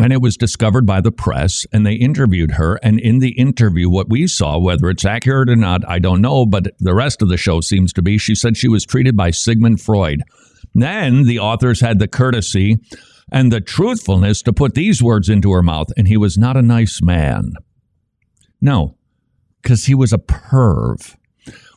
[0.00, 2.76] and it was discovered by the press and they interviewed her.
[2.82, 6.46] And in the interview what we saw whether it's accurate or not i don't know
[6.46, 9.30] but the rest of the show seems to be she said she was treated by
[9.30, 10.22] sigmund freud.
[10.74, 12.78] Then the authors had the courtesy
[13.30, 16.62] and the truthfulness to put these words into her mouth and he was not a
[16.62, 17.52] nice man.
[18.60, 18.96] No
[19.62, 21.16] because he was a perv.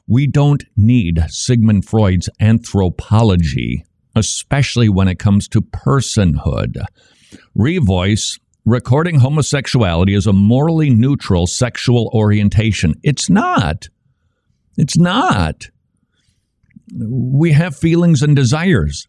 [0.07, 3.86] We don't need sigmund freud's anthropology
[4.16, 6.86] especially when it comes to personhood
[7.57, 12.95] Revoice recording homosexuality as a morally neutral sexual orientation.
[13.03, 13.88] It's not.
[14.77, 15.67] It's not.
[16.97, 19.07] We have feelings and desires.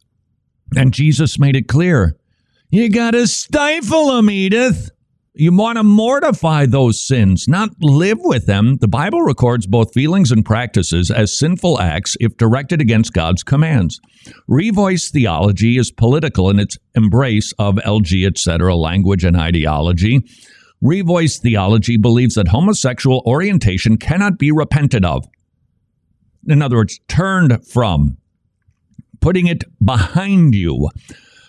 [0.76, 2.16] And Jesus made it clear.
[2.70, 4.90] You got to stifle them, Edith.
[5.38, 8.78] You want to mortify those sins, not live with them.
[8.80, 14.00] The Bible records both feelings and practices as sinful acts if directed against God's commands.
[14.48, 20.22] Revoice theology is political in its embrace of LG, etc., language and ideology.
[20.82, 25.26] Revoice theology believes that homosexual orientation cannot be repented of.
[26.48, 28.16] In other words, turned from,
[29.20, 30.88] putting it behind you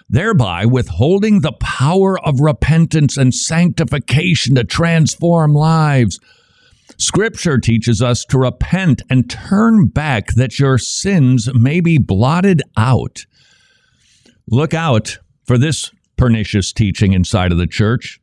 [0.09, 6.19] thereby withholding the power of repentance and sanctification to transform lives.
[6.97, 13.25] Scripture teaches us to repent and turn back that your sins may be blotted out.
[14.49, 18.19] Look out for this pernicious teaching inside of the church.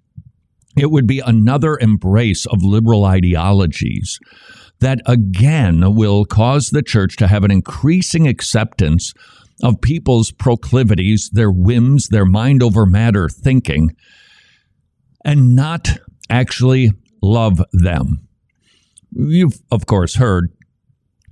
[0.77, 4.19] It would be another embrace of liberal ideologies
[4.81, 9.15] that again will cause the church to have an increasing acceptance
[9.63, 13.95] of people's proclivities, their whims, their mind over matter thinking,
[15.25, 15.89] and not
[16.29, 16.91] actually
[17.23, 18.27] love them.
[19.13, 20.53] You've, of course, heard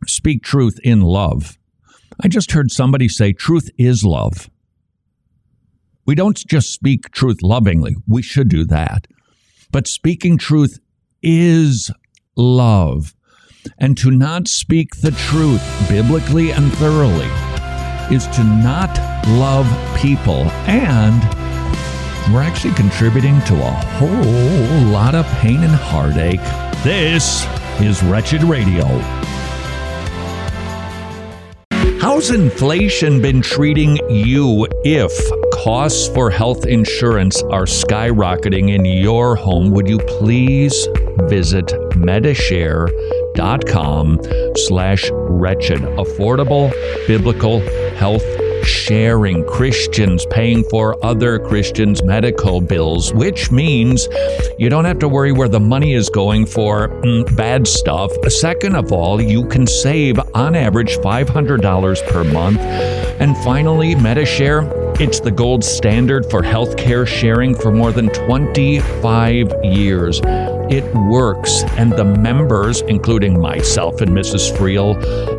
[0.06, 1.58] speak truth in love.
[2.22, 4.48] I just heard somebody say truth is love.
[6.06, 9.06] We don't just speak truth lovingly, we should do that.
[9.70, 10.78] But speaking truth
[11.22, 11.90] is
[12.36, 13.14] love.
[13.78, 17.30] And to not speak the truth biblically and thoroughly
[18.12, 20.44] is to not love people.
[20.68, 21.22] And
[22.32, 26.40] we're actually contributing to a whole lot of pain and heartache.
[26.84, 27.46] This
[27.80, 28.84] is Wretched Radio.
[32.00, 35.12] How's inflation been treating you if
[35.52, 39.70] costs for health insurance are skyrocketing in your home?
[39.70, 40.86] Would you please
[41.28, 41.72] visit
[43.32, 44.20] medishare.com
[44.56, 46.72] slash wretched affordable
[47.06, 47.60] biblical
[47.96, 48.24] health
[48.64, 54.08] sharing Christians paying for other Christians' medical bills, which means
[54.56, 58.12] you don't have to worry where the money is going for mm, bad stuff.
[58.28, 62.60] Second of all, you can save on average $500 per month.
[62.60, 64.81] And finally, Medishare.
[65.00, 70.20] It's the gold standard for healthcare sharing for more than 25 years.
[70.70, 74.56] It works, and the members, including myself and Mrs.
[74.56, 74.94] Friel,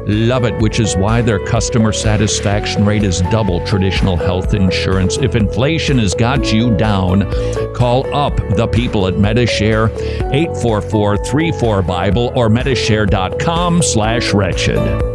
[0.08, 5.18] love it, which is why their customer satisfaction rate is double traditional health insurance.
[5.18, 7.22] If inflation has got you down,
[7.74, 9.89] call up the people at Medishare
[10.32, 15.12] 844-34 Bible or medishare.com slash wretched.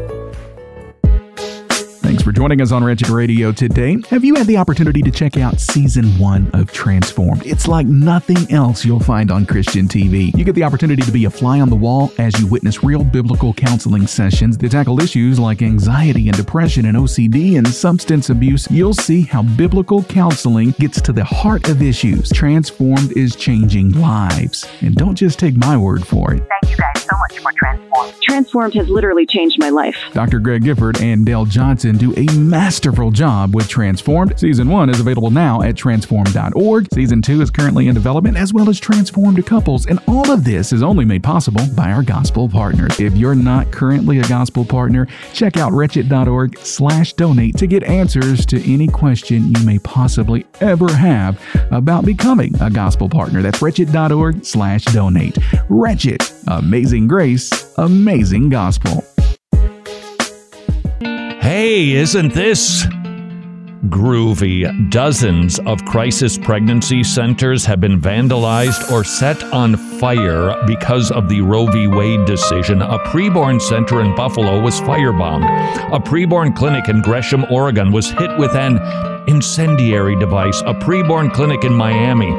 [2.28, 3.96] For joining us on Wretched Radio today.
[4.10, 7.46] Have you had the opportunity to check out season one of Transformed?
[7.46, 10.36] It's like nothing else you'll find on Christian TV.
[10.36, 13.02] You get the opportunity to be a fly on the wall as you witness real
[13.02, 18.70] biblical counseling sessions that tackle issues like anxiety and depression and OCD and substance abuse.
[18.70, 22.28] You'll see how biblical counseling gets to the heart of issues.
[22.28, 24.68] Transformed is changing lives.
[24.82, 26.46] And don't just take my word for it.
[26.60, 28.14] Thank you guys so much for Transformed.
[28.22, 29.96] Transformed has literally changed my life.
[30.12, 30.38] Dr.
[30.38, 34.38] Greg Gifford and Dale Johnson do a masterful job with Transformed.
[34.38, 36.88] Season 1 is available now at transformed.org.
[36.92, 39.86] Season 2 is currently in development, as well as Transformed Couples.
[39.86, 43.00] And all of this is only made possible by our gospel partners.
[43.00, 48.44] If you're not currently a gospel partner, check out wretched.org slash donate to get answers
[48.46, 51.40] to any question you may possibly ever have
[51.70, 53.42] about becoming a gospel partner.
[53.42, 55.38] That's wretched.org slash donate.
[55.68, 56.22] Wretched.
[56.48, 57.72] Amazing grace.
[57.78, 59.04] Amazing gospel.
[61.40, 62.84] Hey, isn't this
[63.86, 64.90] groovy?
[64.90, 71.40] Dozens of crisis pregnancy centers have been vandalized or set on fire because of the
[71.40, 71.86] Roe v.
[71.86, 72.82] Wade decision.
[72.82, 75.44] A preborn center in Buffalo was firebombed.
[75.94, 78.78] A preborn clinic in Gresham, Oregon was hit with an
[79.28, 80.60] incendiary device.
[80.62, 82.30] A preborn clinic in Miami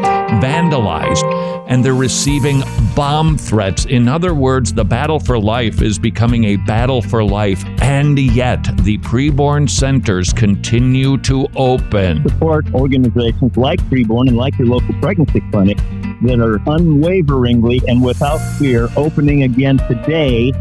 [0.41, 1.23] vandalized,
[1.67, 2.63] and they're receiving
[2.95, 3.85] bomb threats.
[3.85, 8.63] In other words, the battle for life is becoming a battle for life, and yet
[8.83, 12.27] the preborn centers continue to open.
[12.27, 15.77] Support organizations like Preborn and like your local pregnancy clinic
[16.21, 20.51] that are unwaveringly and without fear opening again today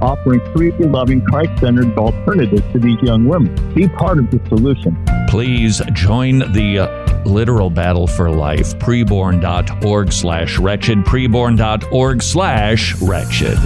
[0.00, 3.54] offering free, loving, Christ centered alternatives to these young women.
[3.74, 4.96] Be part of the solution.
[5.28, 8.78] Please join the uh, literal battle for life.
[8.78, 10.98] Preborn.org slash wretched.
[10.98, 13.58] Preborn.org slash wretched.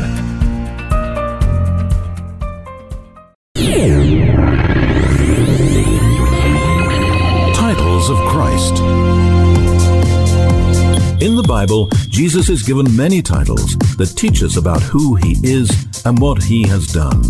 [11.53, 15.69] Bible, Jesus is given many titles that teach us about who he is
[16.07, 17.23] and what he has done.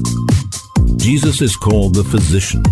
[0.96, 2.62] Jesus is called the physician.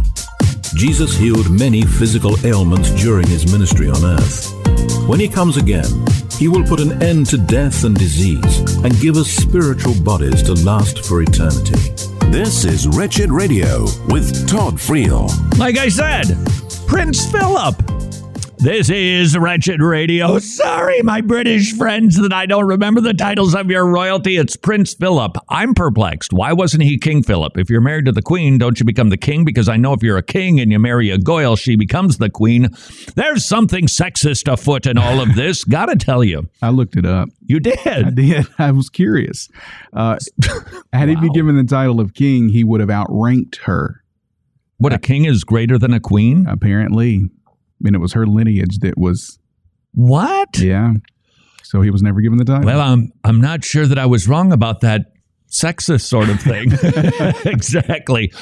[0.77, 4.55] Jesus healed many physical ailments during his ministry on earth.
[5.09, 5.91] When he comes again,
[6.39, 10.55] he will put an end to death and disease and give us spiritual bodies to
[10.55, 11.75] last for eternity.
[12.31, 15.27] This is Wretched Radio with Todd Friel.
[15.59, 16.27] Like I said,
[16.87, 18.00] Prince Philip.
[18.63, 20.39] This is Wretched Radio.
[20.39, 24.37] Sorry, my British friends, that I don't remember the titles of your royalty.
[24.37, 25.39] It's Prince Philip.
[25.49, 26.35] I'm perplexed.
[26.35, 27.57] Why wasn't he King Philip?
[27.57, 29.47] If you're married to the Queen, don't you become the King?
[29.47, 32.29] Because I know if you're a king and you marry a Goyle, she becomes the
[32.29, 32.69] Queen.
[33.15, 35.65] There's something sexist afoot in all of this.
[35.71, 36.47] Gotta tell you.
[36.61, 37.31] I looked it up.
[37.47, 37.79] You did?
[37.87, 38.47] I did.
[38.59, 39.49] I was curious.
[39.95, 40.19] Uh,
[40.93, 44.05] had he been given the title of king, he would have outranked her.
[44.77, 46.47] What, a king is greater than a queen?
[46.47, 47.31] Apparently.
[47.85, 49.39] And it was her lineage that was.
[49.93, 50.59] What?
[50.59, 50.95] Yeah.
[51.65, 52.67] So he was never given the title.
[52.67, 55.03] Well, I'm I'm not sure that I was wrong about that
[55.51, 56.73] sexist sort of thing.
[57.53, 58.33] exactly.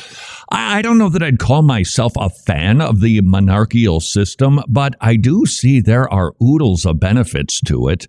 [0.51, 4.95] I, I don't know that I'd call myself a fan of the monarchical system, but
[5.01, 8.07] I do see there are oodles of benefits to it.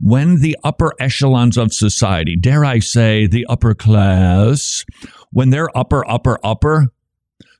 [0.00, 4.84] When the upper echelons of society, dare I say, the upper class,
[5.30, 6.88] when they're upper, upper, upper,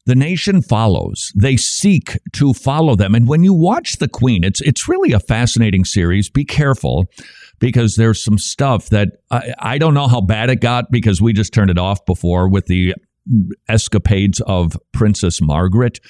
[0.06, 1.32] the nation follows.
[1.34, 3.14] They seek to follow them.
[3.14, 6.28] And when you watch The Queen, it's it's really a fascinating series.
[6.28, 7.06] Be careful
[7.58, 11.32] because there's some stuff that I, I don't know how bad it got because we
[11.32, 12.94] just turned it off before with the
[13.68, 16.00] escapades of Princess Margaret.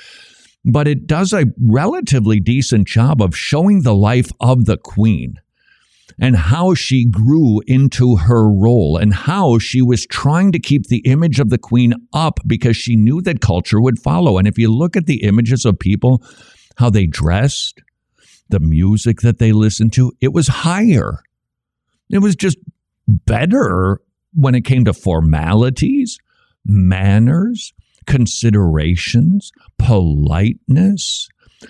[0.64, 5.34] But it does a relatively decent job of showing the life of the Queen
[6.20, 10.98] and how she grew into her role and how she was trying to keep the
[10.98, 14.38] image of the queen up because she knew that culture would follow.
[14.38, 16.22] And if you look at the images of people,
[16.76, 17.80] how they dressed,
[18.48, 21.20] the music that they listened to, it was higher.
[22.10, 22.58] It was just
[23.08, 24.00] better
[24.34, 26.18] when it came to formalities,
[26.64, 27.72] manners,
[28.06, 31.28] considerations, politeness,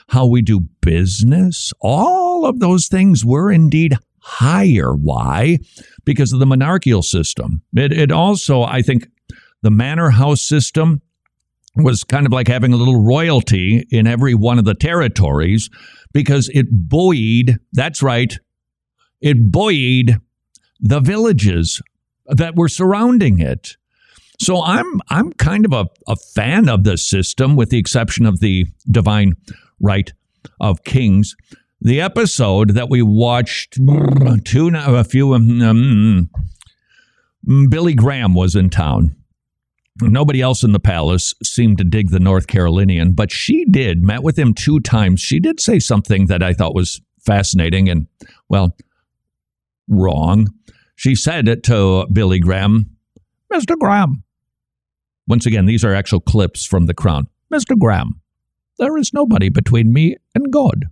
[0.09, 1.73] how we do business.
[1.81, 4.95] All of those things were indeed higher.
[4.95, 5.59] Why?
[6.05, 7.63] Because of the monarchical system.
[7.77, 9.07] It, it also, I think,
[9.63, 11.03] the manor house system
[11.77, 15.69] was kind of like having a little royalty in every one of the territories
[16.13, 18.39] because it buoyed, that's right,
[19.21, 20.17] it buoyed
[20.81, 21.83] the villages
[22.27, 23.77] that were surrounding it.
[24.41, 28.41] So I'm I'm kind of a, a fan of the system, with the exception of
[28.41, 29.35] the divine
[29.81, 30.13] right
[30.61, 31.37] of kings.
[31.85, 36.31] The episode that we watched two a few um,
[37.69, 39.15] Billy Graham was in town.
[40.01, 44.03] Nobody else in the palace seemed to dig the North Carolinian, but she did.
[44.03, 45.21] Met with him two times.
[45.21, 48.07] She did say something that I thought was fascinating and,
[48.49, 48.75] well,
[49.87, 50.49] wrong.
[50.97, 52.97] She said it to Billy Graham,
[53.53, 53.79] Mr.
[53.79, 54.25] Graham.
[55.29, 57.29] Once again, these are actual clips from The Crown.
[57.53, 57.79] Mr.
[57.79, 58.23] Graham,
[58.79, 60.87] there is nobody between me and God.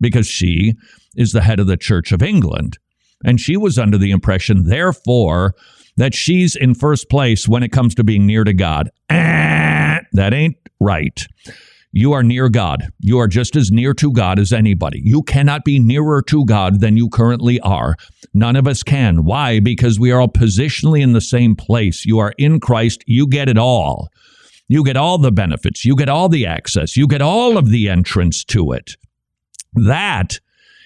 [0.00, 0.74] Because she
[1.16, 2.78] is the head of the Church of England.
[3.24, 5.54] And she was under the impression, therefore,
[5.96, 8.90] that she's in first place when it comes to being near to God.
[10.12, 11.26] That ain't right.
[11.96, 12.88] You are near God.
[13.00, 15.00] You are just as near to God as anybody.
[15.04, 17.94] You cannot be nearer to God than you currently are.
[18.32, 19.24] None of us can.
[19.24, 19.60] Why?
[19.60, 22.04] Because we are all positionally in the same place.
[22.04, 23.04] You are in Christ.
[23.06, 24.08] You get it all.
[24.68, 25.84] You get all the benefits.
[25.84, 26.96] You get all the access.
[26.96, 28.96] You get all of the entrance to it.
[29.74, 30.40] That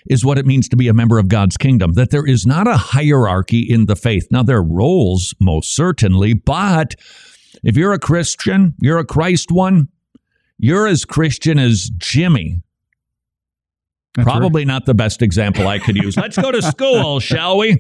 [0.09, 2.67] is what it means to be a member of God's kingdom, that there is not
[2.67, 4.27] a hierarchy in the faith.
[4.31, 6.95] Now, there are roles, most certainly, but
[7.63, 9.89] if you're a Christian, you're a Christ one,
[10.59, 12.63] you're as Christian as Jimmy.
[14.15, 16.17] That's Probably not the best example I could use.
[16.17, 17.79] Let's go to school, shall we?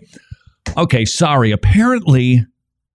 [0.77, 1.51] Okay, sorry.
[1.51, 2.45] Apparently,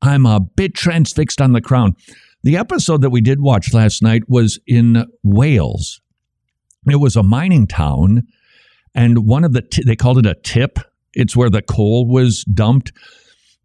[0.01, 1.95] I'm a bit transfixed on the crown.
[2.43, 6.01] The episode that we did watch last night was in Wales.
[6.89, 8.23] It was a mining town,
[8.93, 10.79] and one of the, t- they called it a tip.
[11.13, 12.91] It's where the coal was dumped.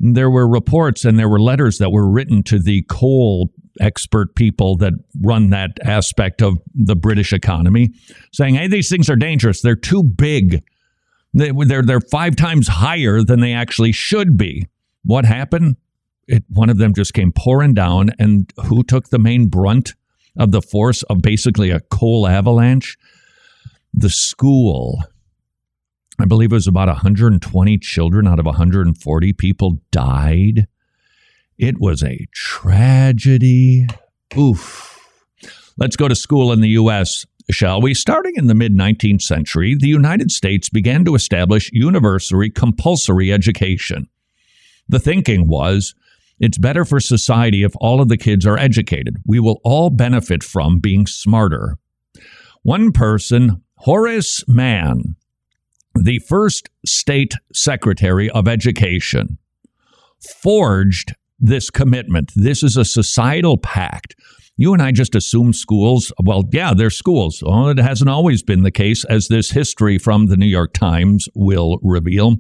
[0.01, 3.51] There were reports and there were letters that were written to the coal
[3.81, 7.91] expert people that run that aspect of the British economy
[8.33, 9.63] saying, hey, these things are dangerous.
[9.63, 10.63] They're too big.
[11.35, 14.67] They, they're, they're five times higher than they actually should be.
[15.05, 15.77] What happened?
[16.27, 19.95] It, one of them just came pouring down, and who took the main brunt
[20.39, 22.97] of the force of basically a coal avalanche?
[23.93, 25.03] The school.
[26.21, 30.67] I believe it was about 120 children out of 140 people died.
[31.59, 33.87] It was a tragedy.
[34.37, 34.95] Oof.
[35.77, 37.95] Let's go to school in the U.S., shall we?
[37.95, 44.09] Starting in the mid 19th century, the United States began to establish universal compulsory education.
[44.89, 45.95] The thinking was
[46.41, 49.17] it's better for society if all of the kids are educated.
[49.27, 51.77] We will all benefit from being smarter.
[52.63, 55.17] One person, Horace Mann,
[55.95, 59.39] the first state secretary of education,
[60.43, 62.33] forged this commitment.
[62.35, 64.17] This is a societal pact.
[64.57, 67.43] You and I just assume schools, well, yeah, they're schools.
[67.47, 71.29] Well, it hasn't always been the case, as this history from the New York Times
[71.37, 72.37] will reveal.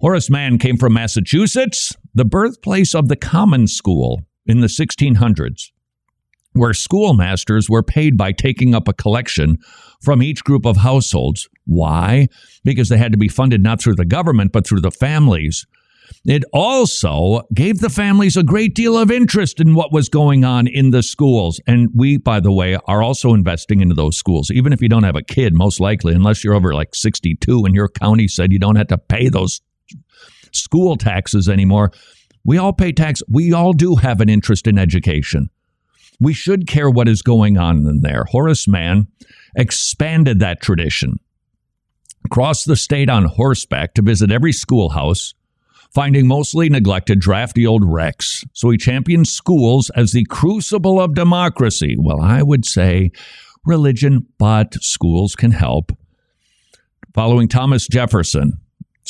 [0.00, 5.70] Horace Mann came from Massachusetts, the birthplace of the common school in the 1600s,
[6.52, 9.58] where schoolmasters were paid by taking up a collection
[10.02, 11.48] from each group of households.
[11.66, 12.28] Why?
[12.64, 15.66] Because they had to be funded not through the government, but through the families.
[16.24, 20.66] It also gave the families a great deal of interest in what was going on
[20.66, 21.60] in the schools.
[21.66, 24.50] And we, by the way, are also investing into those schools.
[24.50, 27.74] Even if you don't have a kid, most likely, unless you're over like 62 and
[27.74, 29.60] your county said you don't have to pay those
[30.52, 31.92] school taxes anymore,
[32.44, 33.22] we all pay tax.
[33.28, 35.50] We all do have an interest in education.
[36.20, 38.24] We should care what is going on in there.
[38.24, 39.06] Horace Mann
[39.56, 41.20] expanded that tradition.
[42.30, 45.34] Crossed the state on horseback to visit every schoolhouse
[45.92, 48.44] finding mostly neglected, drafty old wrecks.
[48.52, 51.96] So he championed schools as the crucible of democracy.
[51.98, 53.10] Well, I would say
[53.64, 55.96] religion, but schools can help.
[57.14, 58.60] Following Thomas Jefferson,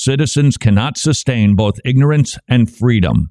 [0.09, 3.31] citizens cannot sustain both ignorance and freedom.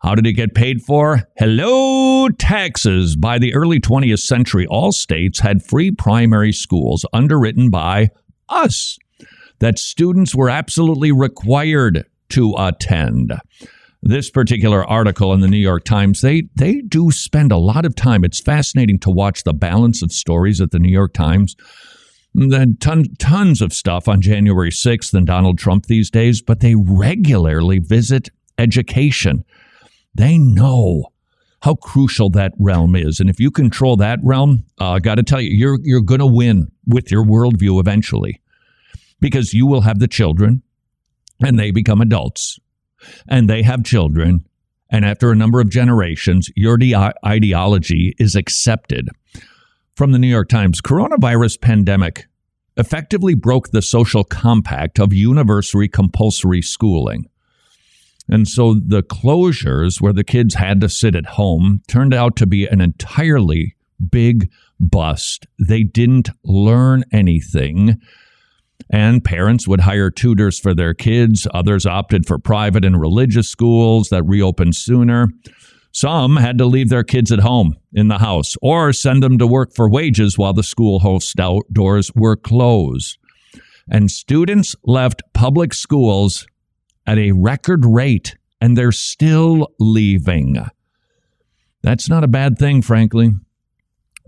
[0.00, 1.24] How did it get paid for?
[1.36, 3.14] Hello, taxes.
[3.14, 8.08] By the early 20th century, all states had free primary schools underwritten by
[8.48, 8.96] us
[9.58, 13.34] that students were absolutely required to attend.
[14.02, 17.94] This particular article in the New York Times, they they do spend a lot of
[17.94, 18.24] time.
[18.24, 21.54] It's fascinating to watch the balance of stories at the New York Times.
[22.80, 27.78] Ton, tons of stuff on January 6th and Donald Trump these days, but they regularly
[27.80, 29.44] visit education.
[30.14, 31.12] They know
[31.62, 33.18] how crucial that realm is.
[33.18, 36.20] And if you control that realm, uh, I got to tell you, you're, you're going
[36.20, 38.40] to win with your worldview eventually
[39.20, 40.62] because you will have the children
[41.44, 42.60] and they become adults
[43.28, 44.44] and they have children.
[44.90, 46.78] And after a number of generations, your
[47.26, 49.08] ideology is accepted.
[49.98, 52.28] From the New York Times, coronavirus pandemic
[52.76, 57.28] effectively broke the social compact of universally compulsory schooling.
[58.28, 62.46] And so the closures where the kids had to sit at home turned out to
[62.46, 63.74] be an entirely
[64.08, 65.48] big bust.
[65.58, 68.00] They didn't learn anything.
[68.90, 71.48] And parents would hire tutors for their kids.
[71.52, 75.26] Others opted for private and religious schools that reopened sooner.
[76.00, 79.48] Some had to leave their kids at home in the house or send them to
[79.48, 81.36] work for wages while the school host
[81.72, 83.18] doors were closed.
[83.90, 86.46] And students left public schools
[87.04, 90.64] at a record rate, and they're still leaving.
[91.82, 93.32] That's not a bad thing, frankly.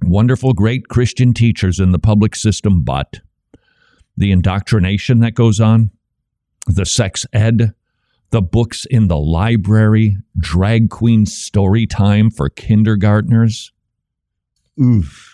[0.03, 3.21] Wonderful, great Christian teachers in the public system, but
[4.16, 5.93] the indoctrination that goes on,
[6.66, 7.75] the sex ed,
[8.31, 13.72] the books in the library, drag queen story time for kindergartners.
[14.81, 15.26] Oof.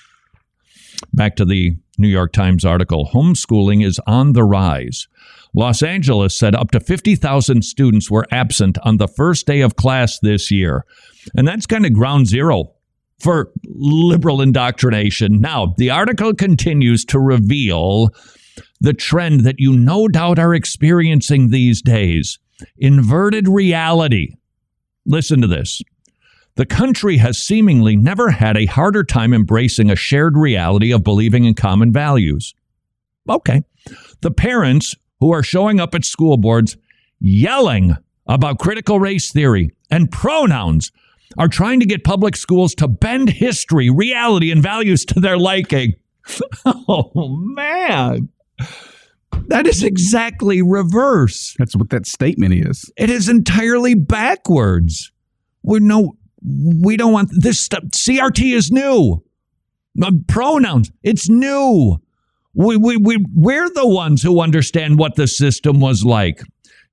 [1.13, 5.09] Back to the New York Times article homeschooling is on the rise.
[5.55, 10.19] Los Angeles said up to 50,000 students were absent on the first day of class
[10.19, 10.85] this year.
[11.35, 12.73] And that's kind of ground zero
[13.19, 15.41] for liberal indoctrination.
[15.41, 18.11] Now, the article continues to reveal
[18.81, 22.39] the trend that you no doubt are experiencing these days
[22.79, 24.35] inverted reality.
[25.05, 25.83] Listen to this.
[26.57, 31.45] The country has seemingly never had a harder time embracing a shared reality of believing
[31.45, 32.55] in common values.
[33.29, 33.63] Okay.
[34.23, 36.77] The parents who are showing up at school boards
[37.21, 37.95] yelling
[38.27, 40.93] about critical race theory and pronouns
[41.39, 45.95] are trying to get public schools to bend history, reality, and values to their liking.
[46.65, 48.29] oh, man.
[49.49, 51.55] That is exactly reverse.
[51.59, 52.91] That's what that statement is.
[52.97, 55.13] It is entirely backwards.
[55.63, 57.85] We no, we don't want this stuff.
[57.95, 59.23] CRT is new.
[60.03, 62.01] Uh, pronouns, it's new.
[62.55, 66.43] We, we, we, we're the ones who understand what the system was like.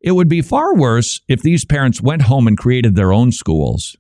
[0.02, 3.96] It would be far worse if these parents went home and created their own schools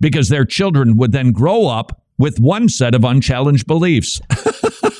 [0.00, 4.20] because their children would then grow up with one set of unchallenged beliefs.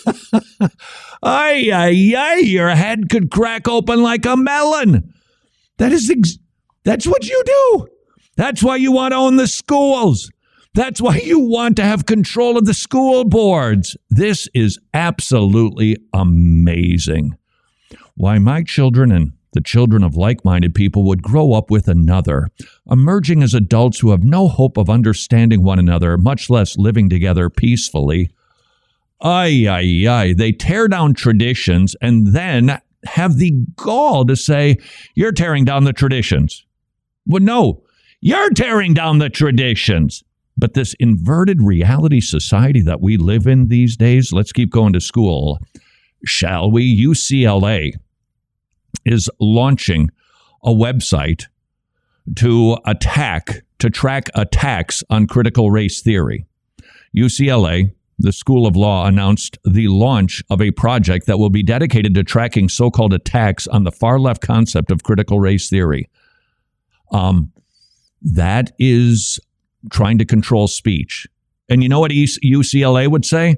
[1.52, 5.12] Ay, ay, your head could crack open like a melon.
[5.78, 6.38] That is, ex-
[6.84, 7.88] that's what you do.
[8.36, 10.30] That's why you want to own the schools.
[10.74, 13.96] That's why you want to have control of the school boards.
[14.08, 17.36] This is absolutely amazing.
[18.14, 22.48] Why my children and the children of like minded people would grow up with another,
[22.90, 27.50] emerging as adults who have no hope of understanding one another, much less living together
[27.50, 28.30] peacefully.
[29.22, 30.34] Ay, ay, ay.
[30.36, 34.76] They tear down traditions and then have the gall to say,
[35.14, 36.64] You're tearing down the traditions.
[37.26, 37.82] Well, no,
[38.20, 40.24] you're tearing down the traditions.
[40.56, 45.00] But this inverted reality society that we live in these days, let's keep going to
[45.00, 45.58] school,
[46.24, 47.04] shall we?
[47.04, 47.92] UCLA
[49.04, 50.10] is launching
[50.62, 51.46] a website
[52.36, 56.46] to attack, to track attacks on critical race theory.
[57.16, 62.14] UCLA, the School of Law, announced the launch of a project that will be dedicated
[62.14, 66.08] to tracking so called attacks on the far left concept of critical race theory.
[67.10, 67.52] Um,
[68.22, 69.40] that is
[69.90, 71.26] trying to control speech.
[71.68, 73.56] And you know what UCLA would say?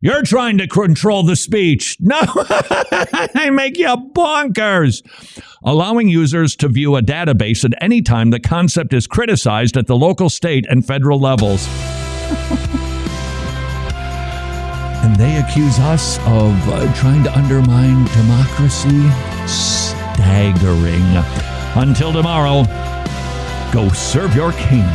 [0.00, 1.96] You're trying to control the speech.
[2.04, 5.02] No, I make you bonkers.
[5.64, 9.96] Allowing users to view a database at any time the concept is criticized at the
[9.96, 11.66] local, state, and federal levels.
[15.04, 19.06] and they accuse us of uh, trying to undermine democracy.
[19.46, 21.04] Staggering.
[21.76, 22.64] Until tomorrow,
[23.70, 24.88] go serve your king.